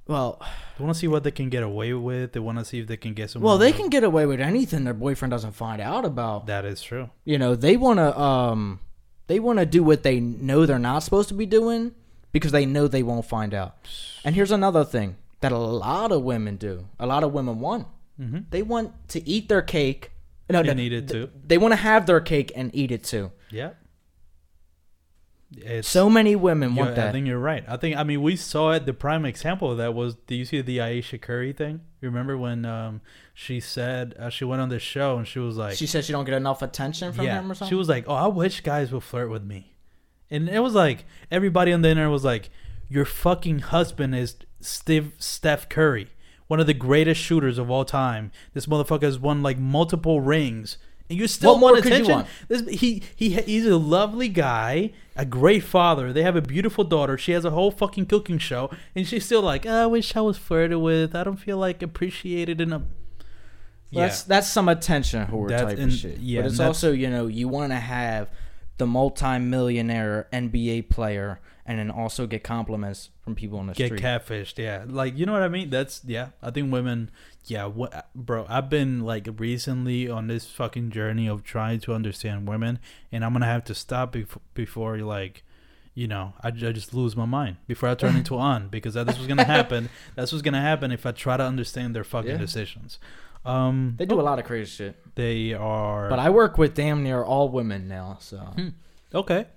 [0.08, 0.42] Well,
[0.78, 2.34] they want to see what they can get away with.
[2.34, 3.42] They want to see if they can get some.
[3.42, 6.48] well, they can get away with anything their boyfriend doesn't find out about.
[6.48, 7.10] That is true.
[7.24, 8.20] You know, they want to.
[8.20, 8.80] Um,
[9.28, 11.94] they want to do what they know they're not supposed to be doing
[12.34, 13.78] because they know they won't find out.
[14.26, 16.88] And here's another thing that a lot of women do.
[17.00, 17.88] A lot of women want.
[18.20, 18.40] Mm-hmm.
[18.50, 20.12] They want to eat their cake.
[20.50, 21.30] No, no, And eat it too.
[21.48, 23.32] They want to have their cake and eat it too.
[23.50, 23.72] Yeah.
[25.58, 27.64] It's So many women Yeah, want I think you're right.
[27.68, 28.86] I think I mean we saw it.
[28.86, 30.16] The prime example of that was.
[30.16, 31.82] Do you see the Ayesha Curry thing?
[32.02, 33.02] You remember when um
[33.34, 36.14] she said uh, she went on this show and she was like, she said she
[36.14, 37.70] don't get enough attention from yeah, him or something.
[37.70, 39.76] she was like, oh, I wish guys would flirt with me,
[40.30, 42.50] and it was like everybody on the internet was like,
[42.88, 46.10] your fucking husband is Steve Steph Curry,
[46.48, 48.32] one of the greatest shooters of all time.
[48.54, 50.78] This motherfucker has won like multiple rings.
[51.12, 52.14] And you still What more want could you attention?
[52.16, 52.28] want?
[52.48, 56.14] This, he he he's a lovely guy, a great father.
[56.14, 57.18] They have a beautiful daughter.
[57.18, 60.22] She has a whole fucking cooking show, and she's still like, "Oh, I wish I
[60.22, 61.14] was flirted with.
[61.14, 62.84] I don't feel like appreciated enough.
[63.92, 66.20] Well, That's that's some attention whore That's- type and- of shit.
[66.20, 68.30] yeah, but it's also you know you want to have
[68.78, 71.40] the multi-millionaire NBA player
[71.72, 74.02] and then also get compliments from people on the get street.
[74.02, 74.58] Get catfished.
[74.58, 75.70] Yeah, like you know what I mean.
[75.70, 76.30] That's yeah.
[76.44, 77.10] I think women.
[77.46, 78.46] Yeah, what, bro.
[78.48, 82.80] I've been like recently on this fucking journey of trying to understand women,
[83.12, 85.44] and I'm gonna have to stop bef- before like.
[85.94, 89.08] You know, I, I just lose my mind before I turn into on because that,
[89.08, 89.90] this was gonna happen.
[90.16, 92.38] That's what's gonna happen if I try to understand their fucking Yeah.
[92.38, 92.98] decisions.
[93.44, 95.16] Um, They do a lot of crazy shit.
[95.16, 96.08] they are.
[96.10, 98.70] But I work with damn near all women now, so Hmm.
[99.14, 99.48] okay.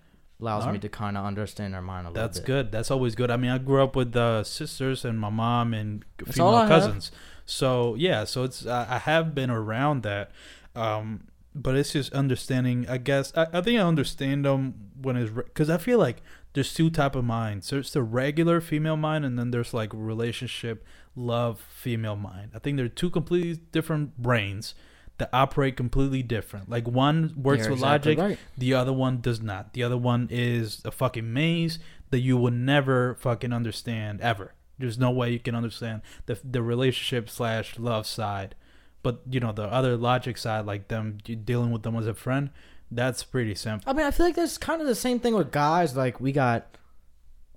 [0.41, 2.27] Allows me to kind of understand their mind a little bit.
[2.27, 2.47] That's bit.
[2.47, 2.73] good.
[2.73, 3.31] That's always good.
[3.31, 6.61] I mean, I grew up with uh, sisters and my mom and That's female I
[6.63, 6.69] have.
[6.69, 7.13] cousins.
[7.47, 10.31] So yeah, so it's I, I have been around that,
[10.75, 12.87] um, but it's just understanding.
[12.89, 16.23] I guess I, I think I understand them when it's because I feel like
[16.55, 17.69] there's two type of minds.
[17.71, 22.53] There's the regular female mind, and then there's like relationship love female mind.
[22.55, 24.75] I think they're two completely different brains
[25.19, 26.69] that operate completely different.
[26.69, 28.39] Like one works You're with exactly logic, right.
[28.59, 29.73] the other one does not.
[29.73, 31.79] The other one is a fucking maze
[32.11, 34.55] that you will never fucking understand ever.
[34.79, 38.57] There's no way you can understand the the relationship slash love side,
[39.03, 42.51] but you know the other logic side, like them dealing with them as a friend,
[42.91, 43.89] that's pretty simple.
[43.89, 45.97] I mean, I feel like that's kind of the same thing with guys.
[45.97, 46.77] Like we got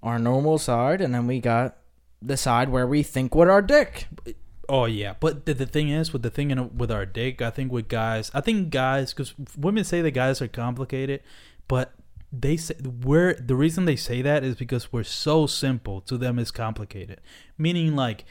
[0.03, 1.77] our normal side, and then we got
[2.21, 4.07] the side where we think with our dick.
[4.69, 7.49] Oh yeah, but the, the thing is with the thing in, with our dick, I
[7.49, 11.21] think with guys, I think guys because women say that guys are complicated,
[11.67, 11.93] but
[12.31, 16.37] they say we're the reason they say that is because we're so simple to them
[16.37, 17.21] is complicated,
[17.57, 18.25] meaning like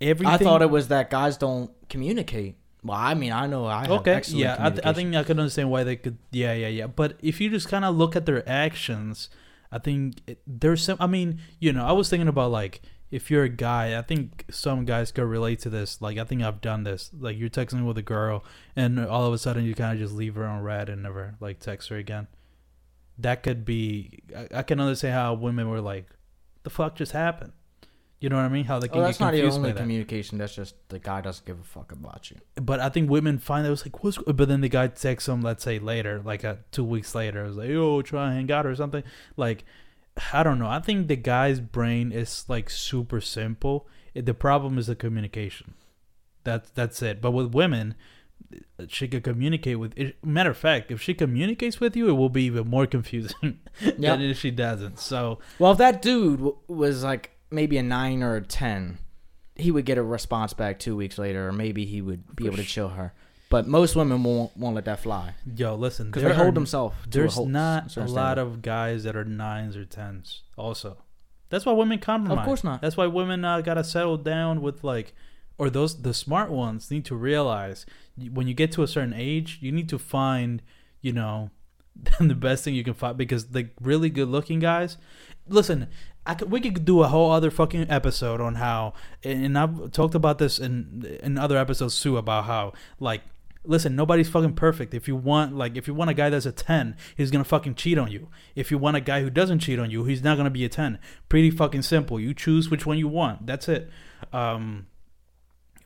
[0.00, 0.32] everything.
[0.32, 2.56] I thought it was that guys don't communicate.
[2.84, 4.12] Well, I mean, I know I have okay.
[4.12, 6.18] excellent Yeah, I, th- I think I can understand why they could.
[6.30, 6.86] Yeah, yeah, yeah.
[6.86, 9.30] But if you just kind of look at their actions,
[9.72, 10.98] I think there's some.
[11.00, 14.44] I mean, you know, I was thinking about like if you're a guy, I think
[14.50, 16.00] some guys could relate to this.
[16.02, 17.10] Like, I think I've done this.
[17.18, 18.44] Like, you're texting with a girl,
[18.74, 21.36] and all of a sudden you kind of just leave her on read and never
[21.40, 22.26] like text her again.
[23.18, 24.20] That could be.
[24.36, 26.06] I, I can understand how women were like,
[26.64, 27.52] "The fuck just happened."
[28.20, 28.64] You know what I mean?
[28.64, 29.78] How they can Oh, that's not the only that.
[29.80, 30.38] communication.
[30.38, 32.38] That's just the guy doesn't give a fuck about you.
[32.54, 35.26] But I think women find that it was like, what's, but then the guy texts
[35.26, 38.34] them, let's say later, like uh, two weeks later, it was like, yo, try and
[38.48, 39.02] hang out or something.
[39.36, 39.66] Like,
[40.32, 40.68] I don't know.
[40.68, 43.88] I think the guy's brain is like super simple.
[44.14, 45.74] It, the problem is the communication.
[46.44, 47.20] That's that's it.
[47.20, 47.94] But with women,
[48.88, 49.92] she could communicate with.
[49.98, 53.58] It, matter of fact, if she communicates with you, it will be even more confusing
[53.80, 53.96] Yep.
[53.98, 54.98] than if she doesn't.
[55.00, 58.98] So Well, if that dude w- was like maybe a nine or a ten,
[59.56, 62.56] he would get a response back two weeks later, or maybe he would be able
[62.58, 63.14] to chill her.
[63.54, 66.96] But most women won't won't let that fly yo, listen, because they hold themselves.
[67.06, 70.42] a There's whole- not a lot of guys that are nines or tens.
[70.56, 71.04] Also,
[71.50, 72.38] that's why women compromise.
[72.38, 72.82] Of course not.
[72.82, 75.14] That's why women uh, gotta settle down with like,
[75.56, 77.86] or those the smart ones need to realize
[78.32, 80.60] when you get to a certain age, you need to find,
[81.00, 81.50] you know,
[82.18, 84.96] the best thing you can find because the really good looking guys.
[85.46, 85.86] Listen,
[86.26, 90.16] I could, we could do a whole other fucking episode on how, and I've talked
[90.16, 93.22] about this in in other episodes too about how like
[93.64, 94.94] listen, nobody's fucking perfect.
[94.94, 97.48] If you want like if you want a guy that's a 10, he's going to
[97.48, 98.28] fucking cheat on you.
[98.54, 100.64] If you want a guy who doesn't cheat on you, he's not going to be
[100.64, 100.98] a 10.
[101.28, 102.18] Pretty fucking simple.
[102.20, 103.46] You choose which one you want.
[103.46, 103.90] That's it.
[104.32, 104.86] Um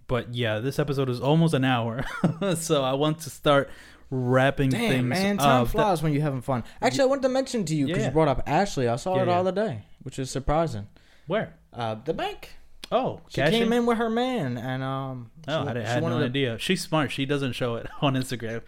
[0.07, 2.05] but yeah, this episode is almost an hour.
[2.57, 3.69] so I want to start
[4.11, 5.69] wrapping Damn, things man, time up.
[5.69, 6.65] Flies when you're having fun.
[6.81, 8.07] Actually, I wanted to mention to you because Yeah.
[8.09, 8.89] you brought up Ashley.
[8.89, 9.39] I saw Yeah, her the yeah.
[9.41, 10.87] other day, which is surprising.
[11.27, 11.55] where?
[11.75, 12.55] Uh, the bank.
[12.91, 13.59] Oh, She cashing?
[13.65, 15.31] came in with her man, and um.
[15.47, 16.59] Oh, she, I, didn't- she had no to- idea.
[16.59, 17.11] She's smart.
[17.11, 18.63] She doesn't show it on Instagram.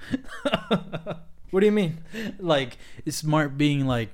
[1.50, 1.98] What do you mean?
[2.38, 4.10] like it's smart being like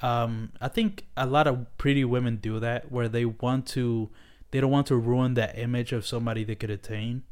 [0.00, 4.10] um i think a lot of pretty women do that where they want to
[4.52, 7.24] they don't want to ruin that image of somebody they could attain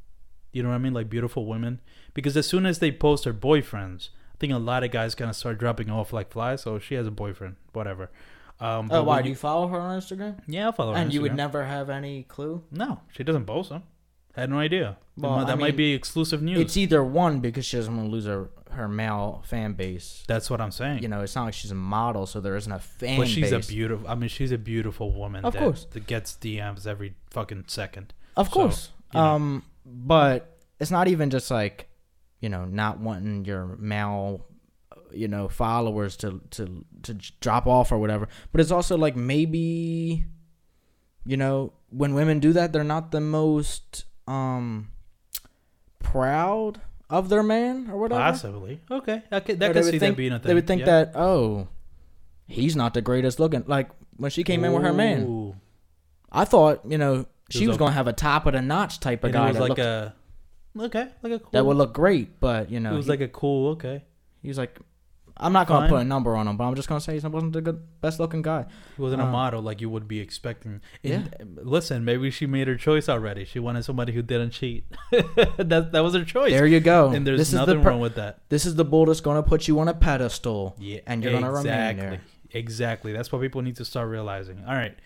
[0.52, 1.80] you know what i mean like beautiful women
[2.12, 5.30] because as soon as they post their boyfriends i think a lot of guys kind
[5.30, 8.10] of start dropping off like flies so she has a boyfriend whatever
[8.60, 10.38] um Oh, why do you follow her on Instagram?
[10.46, 12.62] yeah i'll follow her and you would never have any clue.
[12.70, 13.82] no she doesn't post them
[14.36, 16.76] I had no idea that, Well, might, that I might mean, be exclusive news It's
[16.76, 20.22] either one because she doesn't want to lose her her male fan base.
[20.28, 22.70] that's what i'm saying You know, it's not like she's a model, so there isn't
[22.72, 23.18] a fan base.
[23.20, 23.64] but she's base.
[23.66, 24.06] a beautiful.
[24.08, 25.44] I mean, she's a beautiful woman.
[25.46, 25.86] Of that, course.
[25.92, 28.12] that gets DMs every fucking second.
[28.36, 28.90] Of So, course.
[29.14, 29.26] you know.
[29.26, 31.88] Um, but it's not even just like,
[32.40, 34.44] you know, not wanting your male,
[35.12, 38.28] you know, followers to to to drop off or whatever.
[38.52, 40.24] But it's also like maybe,
[41.24, 44.90] you know, when women do that, they're not the most um
[46.00, 48.20] proud of their man or whatever.
[48.20, 48.80] Possibly.
[48.90, 50.48] Okay, I could, Or that could see think, that being a thing.
[50.48, 50.86] They would think yeah.
[50.86, 51.68] that oh,
[52.46, 53.64] he's not the greatest looking.
[53.66, 55.54] Like when she came in with her man,
[56.30, 59.24] I thought you know she was was gonna have a top of the notch type
[59.24, 60.14] of guy that, like looked- a
[60.78, 61.50] okay, like a cool.
[61.52, 63.70] that would look great, but you know it was he, like a cool.
[63.72, 64.04] Okay,
[64.42, 64.78] he was like,
[65.38, 65.88] I'm not gonna Fine.
[65.90, 68.18] put a number on him, but I'm just gonna say he wasn't the good best
[68.18, 68.64] looking guy.
[68.96, 70.80] he wasn't a Uh, model like you would be expecting.
[71.04, 73.44] And, Listen, maybe she made her choice already.
[73.44, 74.84] She wanted somebody who didn't cheat.
[75.58, 76.52] that that was her choice.
[76.52, 77.10] There you go.
[77.10, 78.38] and there's this nothing is the per- wrong with that.
[78.48, 80.74] this is the bull that's gonna put you on a pedestal.
[80.78, 82.20] Yeah, and you're gonna remain exactly, there.
[82.52, 83.12] Exactly.
[83.12, 84.64] That's what people need to start realizing.
[84.66, 84.96] All right,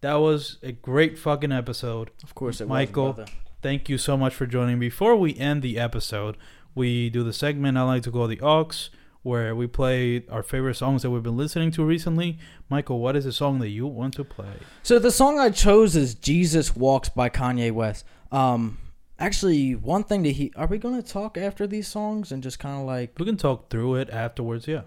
[0.00, 2.10] that was a great fucking episode.
[2.22, 3.12] Of course, it Michael.
[3.12, 3.30] brother.
[3.60, 4.78] Thank you so much for joining.
[4.78, 6.36] Before we end the episode,
[6.74, 8.90] we do the segment I like to call the aux,
[9.24, 12.38] where we play our favorite songs that we've been listening to recently.
[12.68, 14.54] Michael, what is the song that you want to play?
[14.84, 18.04] So the song I chose is "Jesus Walks" by Kanye West.
[18.30, 18.78] Um,
[19.18, 22.78] actually, one thing that he are we gonna talk after these songs and just kind
[22.80, 24.68] of like We can talk through it afterwards.
[24.68, 24.82] Yeah.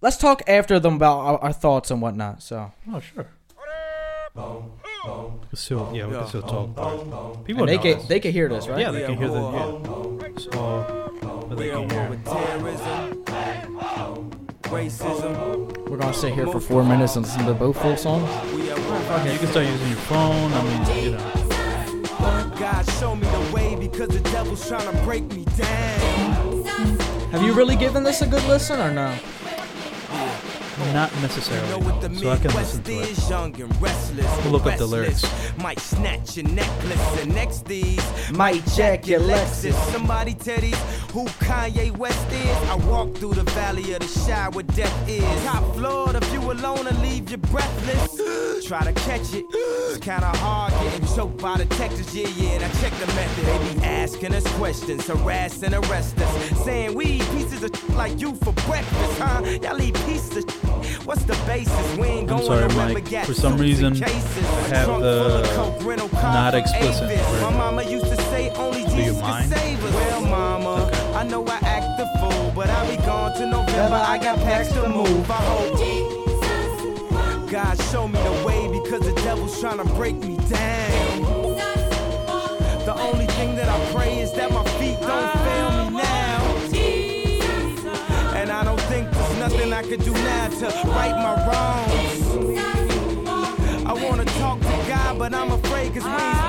[0.00, 2.42] let's talk after them about our, our thoughts and whatnot.
[2.42, 3.28] So Oh sure.
[4.36, 4.42] We
[5.48, 7.44] can still, yeah, we can still talk.
[7.46, 8.06] People and they can us.
[8.08, 8.80] they can hear this, right?
[8.80, 10.26] Yeah, they can hear the yeah.
[10.26, 10.82] It's all
[11.48, 12.10] what they can hear.
[14.68, 15.88] Terrorism, racism.
[15.88, 18.28] We're gonna sit here for four minutes and listen to both full songs.
[18.54, 20.52] We are Yeah, you can start using your phone.
[20.52, 22.52] I mean, you know.
[22.58, 26.64] God show me the way because the devil's trying to break me down.
[27.30, 29.14] Have you really given this a good listen or no?
[30.92, 32.18] Not Know necessarily, what the no.
[32.18, 33.10] so I can listen to it.
[33.10, 34.44] is, young and restless.
[34.44, 35.24] We'll look up the lyrics.
[35.58, 38.02] Might snatch your necklace and next these
[38.32, 39.72] Might check your Lexus.
[39.92, 40.78] Somebody tell these
[41.16, 42.56] who Kanye West is.
[42.68, 45.44] I walk through the valley of the shadow where death is.
[45.44, 48.20] Top floor, the view alone will leave you breathless.
[48.68, 49.46] Try to catch it.
[49.50, 52.14] It's kinda hard getting choked by detectives.
[52.14, 53.44] Yeah, yeah, and I check the method.
[53.46, 56.64] They be asking us questions, harassing, arrest us.
[56.64, 59.40] Saying we eat pieces of like you for breakfast, huh?
[59.62, 60.66] Y'all eat pieces of
[61.06, 61.96] What's the basis?
[61.96, 63.24] We ain't I'm going sorry, nowhere Mike.
[63.26, 64.44] For some reason, cases.
[64.72, 67.42] I have the full of coke, rental car not for explicit Avis.
[67.42, 69.52] My mama used to say only Jesus mind?
[69.52, 69.94] save us.
[69.94, 73.96] Well, mama, I know I act the fool, but I'll be gone to November.
[73.96, 75.30] I got packs to move.
[75.30, 75.78] I hope
[77.50, 81.22] God show me the way because the devil's trying to break me down.
[82.84, 86.42] The only thing that I pray is that my feet don't fail me now.
[88.36, 92.26] And I don't think there's nothing I could do now to right my wrongs.
[93.86, 96.45] I wanna talk to God, but I'm afraid cause we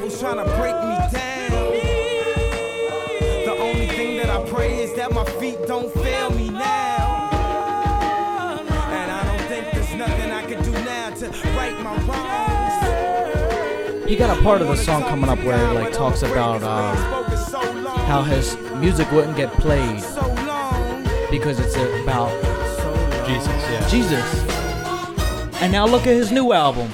[0.00, 1.72] devil's trying to break me down.
[3.44, 7.28] The only thing that I pray is that my feet don't fail me now.
[8.62, 12.84] And I don't think there's nothing I can do now to right my wrongs.
[14.08, 16.96] He got a part of the song coming up where he like talks about um,
[18.06, 20.02] how his music wouldn't get played
[21.30, 22.30] because it's about
[23.26, 23.86] Jesus, yeah.
[23.88, 24.46] Jesus.
[25.60, 26.90] And now look at his new album.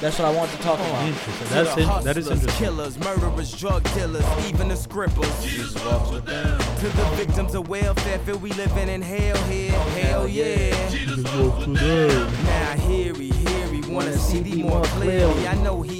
[0.00, 1.06] That's what I want to talk about.
[1.06, 1.46] Interesting.
[1.50, 2.66] That's in, that is hustlers, interesting.
[2.66, 5.42] Killers, murderers, drug dealers, even the scrippers.
[5.42, 9.72] To the victims of welfare, feel we living in hell here.
[9.72, 10.88] Hell yeah.
[10.88, 12.44] Jesus walks with them.
[12.44, 15.46] Now hear he, hear he, wanna see thee more clearly.
[15.46, 15.99] I know he hear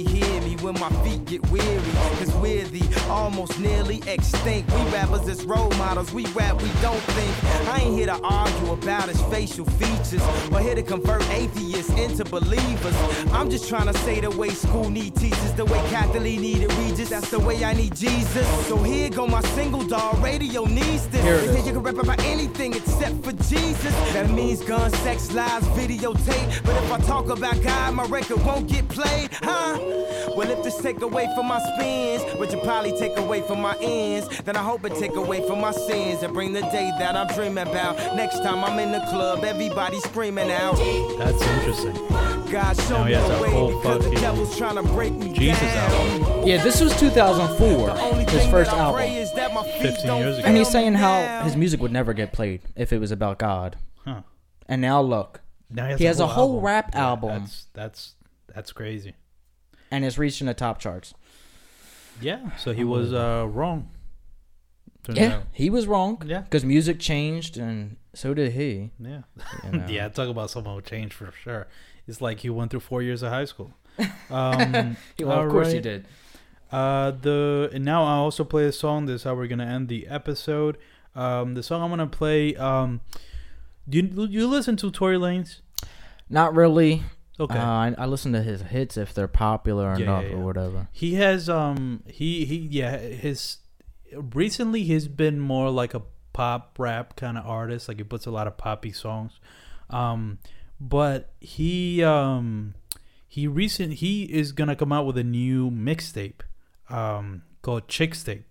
[0.61, 1.91] when my feet get weary.
[2.19, 4.71] Cause we're the almost nearly extinct.
[4.71, 7.67] We rappers as role models, we rap, we don't think.
[7.69, 12.25] I ain't here to argue about his facial features, or here to convert atheists into
[12.25, 12.95] believers.
[13.31, 16.71] I'm just trying to say the way school need teachers, the way Kathie Lee needed
[16.73, 18.47] Regis, that's the way I need Jesus.
[18.67, 21.23] So here go my single dog, radio needs this.
[21.23, 21.65] Here it is.
[21.65, 23.93] you can rap about anything except for Jesus.
[24.13, 26.63] That means gun, sex, lies, videotape.
[26.63, 29.77] But if I talk about God, my record won't get played, huh?
[30.35, 33.75] Well, if this take away from my spins, which will probably take away from my
[33.81, 37.15] ends, then I hope it take away from my sins and bring the day that
[37.15, 37.97] I'm dreaming about.
[38.15, 40.75] Next time I'm in the club, everybody screaming out.
[41.17, 41.93] That's interesting.
[42.51, 45.33] God show Now me the way whole because the fucking devil's trying to break me
[45.33, 45.91] Jesus down.
[46.21, 46.47] album.
[46.47, 47.89] Yeah, this was 2004,
[48.29, 49.17] his first that I pray album.
[49.23, 50.47] is that my feet 15 years ago.
[50.47, 53.77] And he's saying how his music would never get played if it was about God.
[54.05, 54.21] Huh.
[54.67, 56.65] And now look, Now He has a whole album.
[56.65, 57.29] rap Yeah, album.
[57.41, 58.15] That's that's
[58.53, 59.15] that's crazy.
[59.91, 61.13] And it's reaching the top charts.
[62.21, 62.55] Yeah.
[62.57, 63.89] So he was uh, wrong.
[65.03, 65.43] Turns Yeah, out.
[65.51, 66.21] he was wrong.
[66.25, 66.41] Yeah.
[66.41, 68.91] Because music changed, and so did he.
[68.99, 69.21] Yeah.
[69.63, 69.85] you know.
[69.87, 70.07] yeah.
[70.09, 71.67] Talk about someone who changed for sure.
[72.07, 73.73] It's like he went through four years of high school.
[74.29, 76.07] Um, Well, of course he did.
[76.71, 79.05] Uh, the and now I also play a song.
[79.05, 80.77] This is how we're gonna end the episode.
[81.15, 82.55] Um, the song I'm gonna play.
[82.55, 83.01] Um,
[83.89, 85.59] do you you listen to Tory Lanez?
[86.29, 87.03] Not really.
[87.41, 87.57] Okay.
[87.57, 90.35] Uh, I, I listen to his hits if they're popular Yeah, enough yeah, yeah.
[90.35, 90.87] or whatever.
[90.91, 93.57] He has um he he yeah his
[94.13, 96.01] recently he's been more like a
[96.33, 99.39] pop rap kind of artist like he puts a lot of poppy songs
[99.89, 100.37] um
[100.79, 102.73] but he um
[103.27, 106.41] he recent he is gonna come out with a new mixtape
[106.89, 108.43] um called Chixtape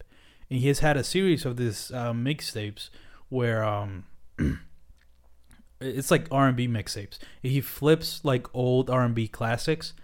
[0.51, 2.91] and he has had a series of this uh, mixtapes
[3.29, 4.05] where um
[5.81, 9.95] it's like R&B mixtapes he flips like old R&B classics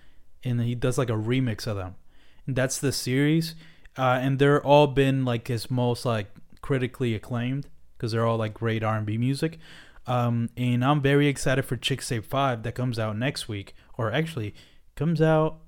[0.46, 1.96] and he does like a remix of them.
[2.46, 3.54] And that's the series,
[3.98, 6.28] uh, and they're all been like his most like
[6.62, 7.66] critically acclaimed
[7.96, 9.58] because they're all like great R and B music.
[10.06, 14.54] Um, and I'm very excited for Chixtape Five that comes out next week, or actually
[14.94, 15.58] comes out,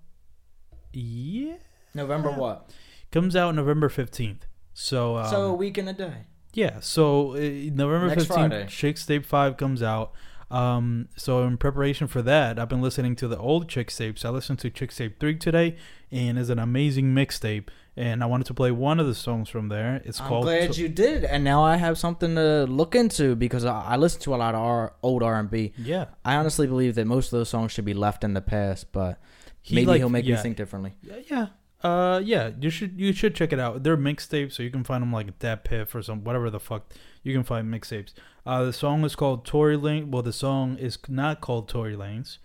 [0.92, 1.56] yeah,
[1.92, 2.70] November what?
[3.11, 4.46] comes out November fifteenth.
[4.74, 6.27] So um, so a week and a day.
[6.55, 8.64] Yeah, so uh, November Next fifteenth, Friday.
[8.66, 10.12] Chixtape Five comes out.
[10.51, 14.24] Um, so in preparation for that, I've been listening to the old Chixtapes.
[14.24, 15.76] I listened to Chixtape Three today,
[16.11, 17.68] and it's an amazing mixtape.
[17.99, 20.01] And I wanted to play one of the songs from there.
[20.05, 20.44] It's I'm called.
[20.44, 24.20] glad you did, and now I have something to look into because I, I listen
[24.22, 25.72] to a lot of R, old R and B.
[25.76, 28.92] yeah, I honestly believe that most of those songs should be left in the past,
[28.92, 29.20] but
[29.62, 30.36] He, maybe like- he'll make yeah.
[30.36, 30.94] me think differently.
[31.03, 31.46] yeah, yeah.
[31.82, 32.50] Uh, yeah.
[32.60, 33.82] You should you should check it out.
[33.82, 36.92] They're mixtapes, so you can find them like DatPiff or some whatever the fuck.
[37.22, 38.12] You can find mixtapes.
[38.46, 40.10] Uh, the song is called Tory Lane.
[40.10, 42.38] Well, the song is not called Tory Lanez.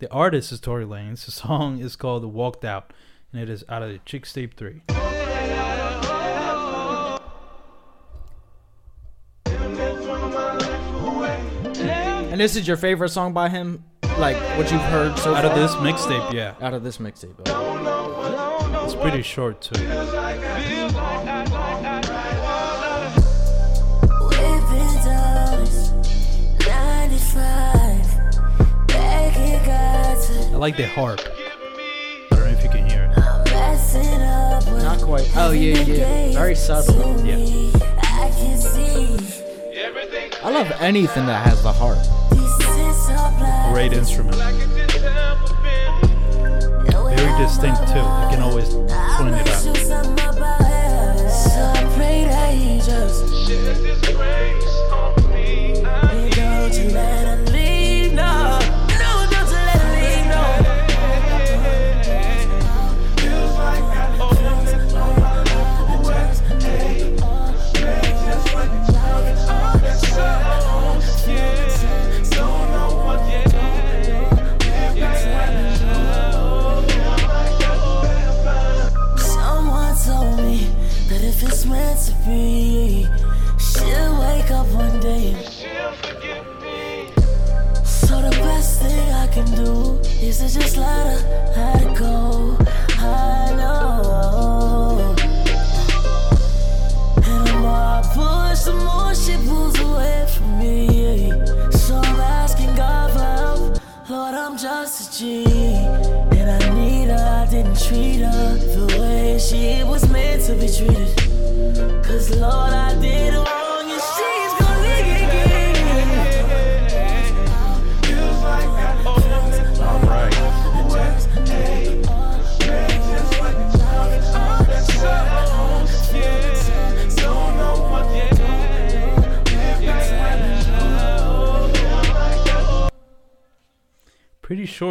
[0.00, 1.24] The artist is Tory Lanez.
[1.24, 2.92] The song is called Walked Out,
[3.32, 4.82] and it is out of the Chixtape Three.
[12.34, 13.84] And this is your favorite song by him,
[14.18, 16.54] like what you've heard so Out of this mixtape, yeah.
[16.60, 17.38] out of this mixtape.
[17.38, 17.50] It's
[19.10, 19.74] pretty short too.
[19.74, 19.96] Whipping
[25.04, 25.92] doors,
[26.66, 28.88] 95.
[28.88, 31.20] Back in God's I like the harp.
[31.20, 31.24] I
[32.30, 33.10] don't know if you can hear it.
[33.18, 35.30] I'm messing up with Not quite.
[35.36, 36.32] Oh yeah, yeah.
[36.32, 37.22] Very subtle.
[37.26, 37.36] Yeah.
[40.42, 41.98] I love anything that has the harp.
[43.70, 44.38] Great instrument.
[47.34, 47.94] Very distinct too.
[47.94, 49.64] You can always point it out.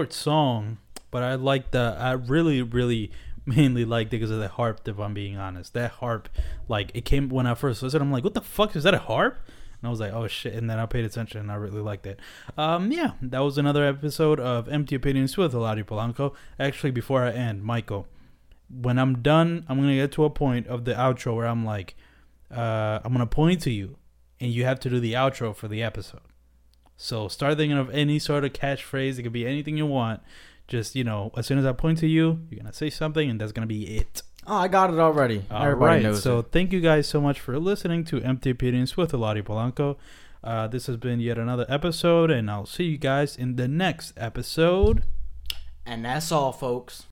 [0.03, 0.77] Short song,
[1.11, 1.95] but I like the.
[1.97, 3.09] I really, really
[3.45, 4.85] mainly liked it because of the harp.
[4.85, 6.27] If I'm being honest, that harp,
[6.67, 8.01] like it came when I first listened.
[8.01, 9.39] I'm like, what the fuck is that a harp?
[9.47, 10.55] And I was like, oh shit.
[10.55, 12.19] And then I paid attention and I really liked it.
[12.57, 16.33] Um, yeah, that was another episode of Empty Opinions with Eladio Polanco.
[16.59, 18.05] Actually, before I end, Michael,
[18.69, 21.95] when I'm done, I'm gonna get to a point of the outro where I'm like,
[22.51, 23.95] uh, I'm gonna point to you,
[24.41, 26.19] and you have to do the outro for the episode.
[26.97, 29.17] So start thinking of any sort of catchphrase.
[29.19, 30.21] It could be anything you want.
[30.67, 33.39] Just you know, as soon as I point to you, you're gonna say something, and
[33.41, 34.21] that's gonna be it.
[34.45, 35.43] Oh, I got it already.
[35.49, 36.03] All Everybody right.
[36.03, 36.47] knows So it.
[36.51, 39.97] thank you guys so much for listening to Empty Opinions with Eladio Polanco.
[40.43, 44.13] Uh, this has been yet another episode, and I'll see you guys in the next
[44.17, 45.03] episode.
[45.85, 47.05] And that's all, folks.